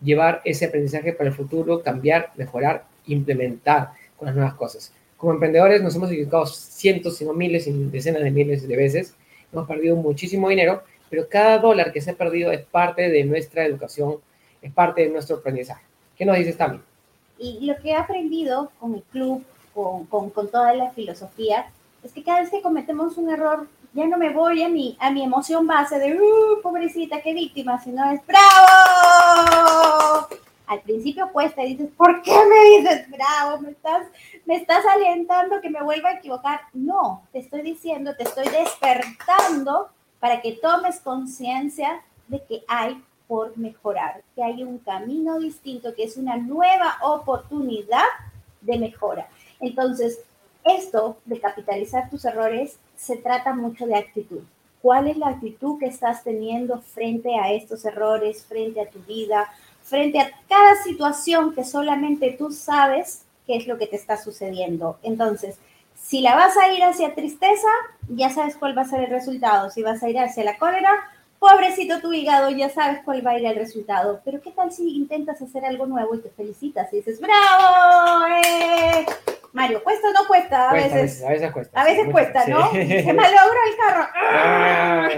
Llevar 0.03 0.42
ese 0.44 0.64
aprendizaje 0.64 1.12
para 1.12 1.31
el 1.31 1.37
futuro, 1.37 1.85
cambiar, 1.85 2.33
mejorar, 2.35 2.87
implementar 3.07 3.90
con 4.18 4.27
las 4.27 4.35
nuevas 4.35 4.55
cosas. 4.55 4.92
Como 5.16 5.35
emprendedores 5.35 5.81
nos 5.83 5.94
hemos 5.94 6.11
equivocado 6.11 6.46
cientos, 6.46 7.16
sino 7.16 7.33
miles 7.33 7.68
y 7.68 7.72
decenas 7.72 8.24
de 8.24 8.33
miles 8.33 8.66
de 8.66 8.77
veces. 8.77 9.14
Hemos 9.53 9.68
perdido 9.68 9.94
muchísimo 9.94 10.48
dinero, 10.48 10.83
pero 11.11 11.29
cada 11.29 11.59
dólar 11.59 11.92
que 11.92 12.00
se 12.00 12.11
ha 12.11 12.14
perdido 12.14 12.50
es 12.50 12.62
parte 12.62 13.09
de 13.09 13.22
nuestra 13.22 13.64
educación, 13.64 14.16
es 14.61 14.72
parte 14.72 15.03
de 15.03 15.11
nuestro 15.11 15.37
aprendizaje. 15.37 15.85
¿Qué 16.18 16.24
nos 16.24 16.37
dices, 16.37 16.57
Tami? 16.57 16.81
Y 17.38 17.66
lo 17.66 17.77
que 17.81 17.90
he 17.90 17.94
aprendido 17.94 18.72
con 18.81 18.96
el 18.96 19.03
club, 19.05 19.44
con, 19.75 20.07
con, 20.07 20.31
con, 20.31 20.49
toda 20.49 20.73
la 20.75 20.91
filosofía, 20.91 21.67
es 22.03 22.13
que 22.13 22.23
cada 22.23 22.41
vez 22.41 22.51
que 22.51 22.63
cometemos 22.63 23.17
un 23.17 23.31
error, 23.31 23.67
ya 23.93 24.07
no 24.07 24.19
me 24.19 24.31
voy 24.31 24.63
a 24.63 24.69
mi, 24.69 24.97
a 25.01 25.11
mi 25.11 25.23
emoción 25.23 25.67
base 25.67 25.99
de, 25.99 26.17
uh, 26.17 26.61
pobrecita, 26.63 27.21
qué 27.23 27.33
víctima, 27.33 27.81
sino 27.83 28.11
es, 28.11 28.21
bravo. 28.27 28.43
Al 30.67 30.81
principio 30.81 31.29
cuesta 31.31 31.63
y 31.63 31.77
dices, 31.77 31.91
¿por 31.97 32.23
qué 32.23 32.33
me 32.33 32.79
dices 32.79 33.11
bravo? 33.11 33.61
¿Me 33.61 33.71
estás, 33.71 34.07
me 34.47 34.57
estás 34.57 34.85
alentando 34.87 35.61
que 35.61 35.71
me 35.71 35.83
vuelva 35.83 36.11
a 36.11 36.15
equivocar. 36.15 36.61
No, 36.73 37.23
te 37.33 37.39
estoy 37.41 37.63
diciendo, 37.63 38.17
te 38.17 38.25
estoy 38.25 38.49
despertando 38.49 39.91
para 40.21 40.41
que 40.41 40.53
tomes 40.53 41.01
conciencia 41.01 42.03
de 42.29 42.43
que 42.45 42.65
hay 42.67 43.03
por 43.29 43.57
mejorar, 43.57 44.23
que 44.35 44.43
hay 44.43 44.63
un 44.63 44.79
camino 44.79 45.39
distinto, 45.39 45.95
que 45.95 46.05
es 46.05 46.17
una 46.17 46.37
nueva 46.37 46.97
oportunidad 47.03 48.05
de 48.61 48.79
mejora. 48.79 49.29
Entonces, 49.64 50.20
esto 50.64 51.16
de 51.24 51.40
capitalizar 51.40 52.11
tus 52.11 52.24
errores 52.24 52.77
se 52.96 53.16
trata 53.16 53.55
mucho 53.55 53.87
de 53.87 53.96
actitud. 53.96 54.40
¿Cuál 54.83 55.09
es 55.09 55.16
la 55.16 55.29
actitud 55.29 55.79
que 55.79 55.87
estás 55.87 56.22
teniendo 56.22 56.81
frente 56.81 57.38
a 57.38 57.53
estos 57.53 57.85
errores, 57.85 58.44
frente 58.44 58.81
a 58.83 58.88
tu 58.88 58.98
vida, 59.00 59.50
frente 59.83 60.20
a 60.20 60.31
cada 60.48 60.77
situación 60.83 61.55
que 61.55 61.64
solamente 61.64 62.35
tú 62.38 62.50
sabes 62.50 63.22
qué 63.46 63.57
es 63.57 63.66
lo 63.66 63.79
que 63.79 63.87
te 63.87 63.96
está 63.96 64.16
sucediendo? 64.16 64.98
Entonces, 65.03 65.59
si 65.98 66.20
la 66.20 66.35
vas 66.35 66.57
a 66.59 66.70
ir 66.72 66.83
hacia 66.85 67.14
tristeza, 67.14 67.68
ya 68.09 68.29
sabes 68.29 68.57
cuál 68.57 68.77
va 68.77 68.83
a 68.83 68.88
ser 68.88 69.05
el 69.05 69.11
resultado. 69.11 69.70
Si 69.70 69.83
vas 69.83 70.03
a 70.03 70.11
ir 70.11 70.18
hacia 70.18 70.44
la 70.44 70.59
cólera, 70.59 71.11
pobrecito 71.38 72.00
tu 72.00 72.12
hígado, 72.12 72.50
ya 72.50 72.68
sabes 72.68 73.00
cuál 73.05 73.27
va 73.27 73.31
a 73.31 73.38
ir 73.38 73.46
el 73.46 73.57
resultado. 73.57 74.20
Pero 74.24 74.42
¿qué 74.42 74.50
tal 74.50 74.70
si 74.70 74.96
intentas 74.96 75.40
hacer 75.40 75.64
algo 75.64 75.87
nuevo 75.87 76.14
y 76.14 76.18
te 76.18 76.29
felicitas 76.29 76.92
y 76.92 76.96
dices, 76.96 77.20
bravo? 77.20 78.27
Eh"? 78.44 79.34
Mario, 79.55 79.85
¿cuesta 79.85 80.09
o 80.09 80.12
no 80.12 80.27
cuesta? 80.27 80.71
A 80.71 80.75
veces. 80.75 81.23
A 81.23 81.31
veces 81.31 81.53
cuesta. 81.53 81.81
A 81.81 81.85
veces 81.85 82.09
cuesta, 82.11 82.45
¿no? 82.49 82.73
Se 82.73 83.12
malogró 83.12 83.61
el 83.71 83.77
carro. 83.77 84.09
Ah. 84.17 85.09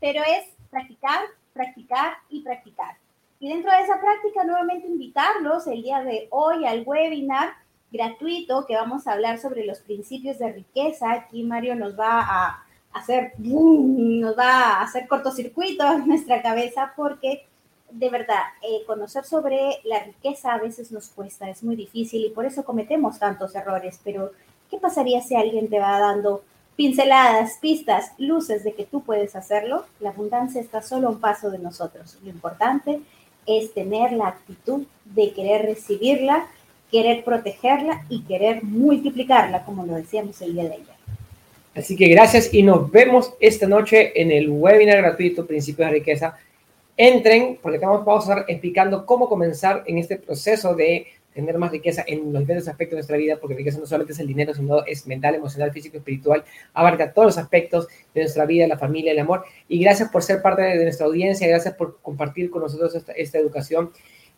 Pero 0.00 0.20
es 0.20 0.44
practicar, 0.70 1.20
practicar 1.52 2.14
y 2.28 2.42
practicar. 2.42 2.96
Y 3.40 3.48
dentro 3.48 3.72
de 3.72 3.80
esa 3.80 4.00
práctica, 4.00 4.44
nuevamente 4.44 4.86
invitarlos 4.86 5.66
el 5.66 5.82
día 5.82 6.00
de 6.02 6.28
hoy 6.30 6.64
al 6.64 6.84
webinar 6.86 7.54
gratuito 7.90 8.64
que 8.66 8.76
vamos 8.76 9.06
a 9.06 9.12
hablar 9.12 9.38
sobre 9.38 9.66
los 9.66 9.80
principios 9.80 10.38
de 10.38 10.52
riqueza. 10.52 11.10
Aquí 11.10 11.42
Mario 11.42 11.74
nos 11.74 11.98
va 11.98 12.20
a 12.20 12.64
hacer, 12.92 13.32
nos 13.38 14.38
va 14.38 14.52
a 14.52 14.82
hacer 14.82 15.08
cortocircuito 15.08 15.84
en 15.92 16.06
nuestra 16.06 16.40
cabeza 16.42 16.92
porque 16.96 17.46
de 17.92 18.08
verdad, 18.08 18.42
eh, 18.62 18.84
conocer 18.86 19.24
sobre 19.24 19.78
la 19.84 20.02
riqueza 20.04 20.54
a 20.54 20.58
veces 20.58 20.92
nos 20.92 21.08
cuesta, 21.08 21.48
es 21.48 21.62
muy 21.62 21.76
difícil 21.76 22.24
y 22.24 22.30
por 22.30 22.46
eso 22.46 22.64
cometemos 22.64 23.18
tantos 23.18 23.54
errores, 23.54 24.00
pero 24.02 24.32
¿qué 24.70 24.78
pasaría 24.78 25.20
si 25.20 25.34
alguien 25.34 25.68
te 25.68 25.78
va 25.78 25.98
dando 25.98 26.42
pinceladas, 26.76 27.58
pistas, 27.60 28.12
luces 28.18 28.64
de 28.64 28.72
que 28.74 28.84
tú 28.84 29.02
puedes 29.02 29.36
hacerlo? 29.36 29.84
La 30.00 30.10
abundancia 30.10 30.60
está 30.60 30.82
solo 30.82 31.08
a 31.08 31.10
un 31.10 31.20
paso 31.20 31.50
de 31.50 31.58
nosotros. 31.58 32.18
Lo 32.22 32.30
importante 32.30 33.00
es 33.46 33.74
tener 33.74 34.12
la 34.12 34.28
actitud 34.28 34.84
de 35.04 35.32
querer 35.32 35.66
recibirla, 35.66 36.46
querer 36.90 37.24
protegerla 37.24 38.04
y 38.08 38.22
querer 38.22 38.62
multiplicarla, 38.62 39.64
como 39.64 39.84
lo 39.84 39.94
decíamos 39.94 40.40
el 40.40 40.54
día 40.54 40.64
de 40.64 40.74
ayer. 40.74 41.02
Así 41.74 41.96
que 41.96 42.08
gracias 42.08 42.52
y 42.52 42.62
nos 42.62 42.90
vemos 42.90 43.32
esta 43.40 43.66
noche 43.66 44.20
en 44.20 44.30
el 44.30 44.50
webinar 44.50 44.98
gratuito 44.98 45.46
Principios 45.46 45.88
de 45.88 45.94
Riqueza 45.94 46.36
entren, 46.96 47.58
porque 47.62 47.78
vamos, 47.78 48.06
a 48.06 48.32
estar 48.32 48.44
explicando 48.48 49.06
cómo 49.06 49.28
comenzar 49.28 49.82
en 49.86 49.98
este 49.98 50.16
proceso 50.16 50.74
de 50.74 51.06
tener 51.32 51.56
más 51.56 51.70
riqueza 51.70 52.04
en 52.06 52.32
los 52.32 52.40
diferentes 52.40 52.68
aspectos 52.68 52.92
de 52.92 52.98
nuestra 52.98 53.16
vida, 53.16 53.38
porque 53.40 53.54
riqueza 53.54 53.78
no 53.78 53.86
solamente 53.86 54.12
es 54.12 54.18
el 54.20 54.26
dinero, 54.26 54.52
sino 54.54 54.84
es 54.84 55.06
mental, 55.06 55.34
emocional, 55.34 55.72
físico, 55.72 55.96
espiritual, 55.96 56.44
abarca 56.74 57.12
todos 57.12 57.26
los 57.26 57.38
aspectos 57.38 57.88
de 58.14 58.20
nuestra 58.20 58.44
vida, 58.44 58.66
la 58.66 58.76
familia, 58.76 59.12
el 59.12 59.18
amor. 59.18 59.44
Y 59.68 59.80
gracias 59.80 60.10
por 60.10 60.22
ser 60.22 60.42
parte 60.42 60.62
de 60.62 60.82
nuestra 60.82 61.06
audiencia, 61.06 61.48
gracias 61.48 61.74
por 61.74 62.00
compartir 62.02 62.50
con 62.50 62.62
nosotros 62.62 62.94
esta, 62.94 63.12
esta 63.12 63.38
educación. 63.38 63.90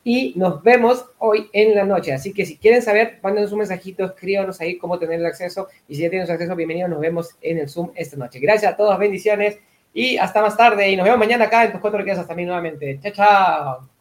Y 0.06 0.34
nos 0.36 0.62
vemos 0.62 1.06
hoy 1.18 1.48
en 1.54 1.74
la 1.74 1.84
noche. 1.84 2.12
Así 2.12 2.34
que 2.34 2.44
si 2.44 2.58
quieren 2.58 2.82
saber, 2.82 3.18
mándenos 3.22 3.52
un 3.52 3.60
mensajito, 3.60 4.04
escríbanos 4.04 4.60
ahí 4.60 4.76
cómo 4.76 4.98
tener 4.98 5.18
el 5.18 5.26
acceso. 5.26 5.68
Y 5.88 5.96
si 5.96 6.02
ya 6.02 6.10
tienen 6.10 6.30
acceso, 6.30 6.54
bienvenidos. 6.54 6.90
Nos 6.90 7.00
vemos 7.00 7.30
en 7.40 7.58
el 7.58 7.70
Zoom 7.70 7.90
esta 7.96 8.18
noche. 8.18 8.38
Gracias 8.38 8.70
a 8.70 8.76
todos, 8.76 8.98
bendiciones. 8.98 9.58
Y 9.94 10.18
hasta 10.18 10.42
más 10.42 10.56
tarde. 10.56 10.90
Y 10.90 10.96
nos 10.96 11.04
vemos 11.04 11.18
mañana 11.18 11.46
acá 11.46 11.64
en 11.64 11.72
tus 11.72 11.80
cuatro 11.80 11.98
riquezas 12.00 12.26
también 12.26 12.48
nuevamente. 12.48 13.00
Chao, 13.00 13.12
chao. 13.12 13.93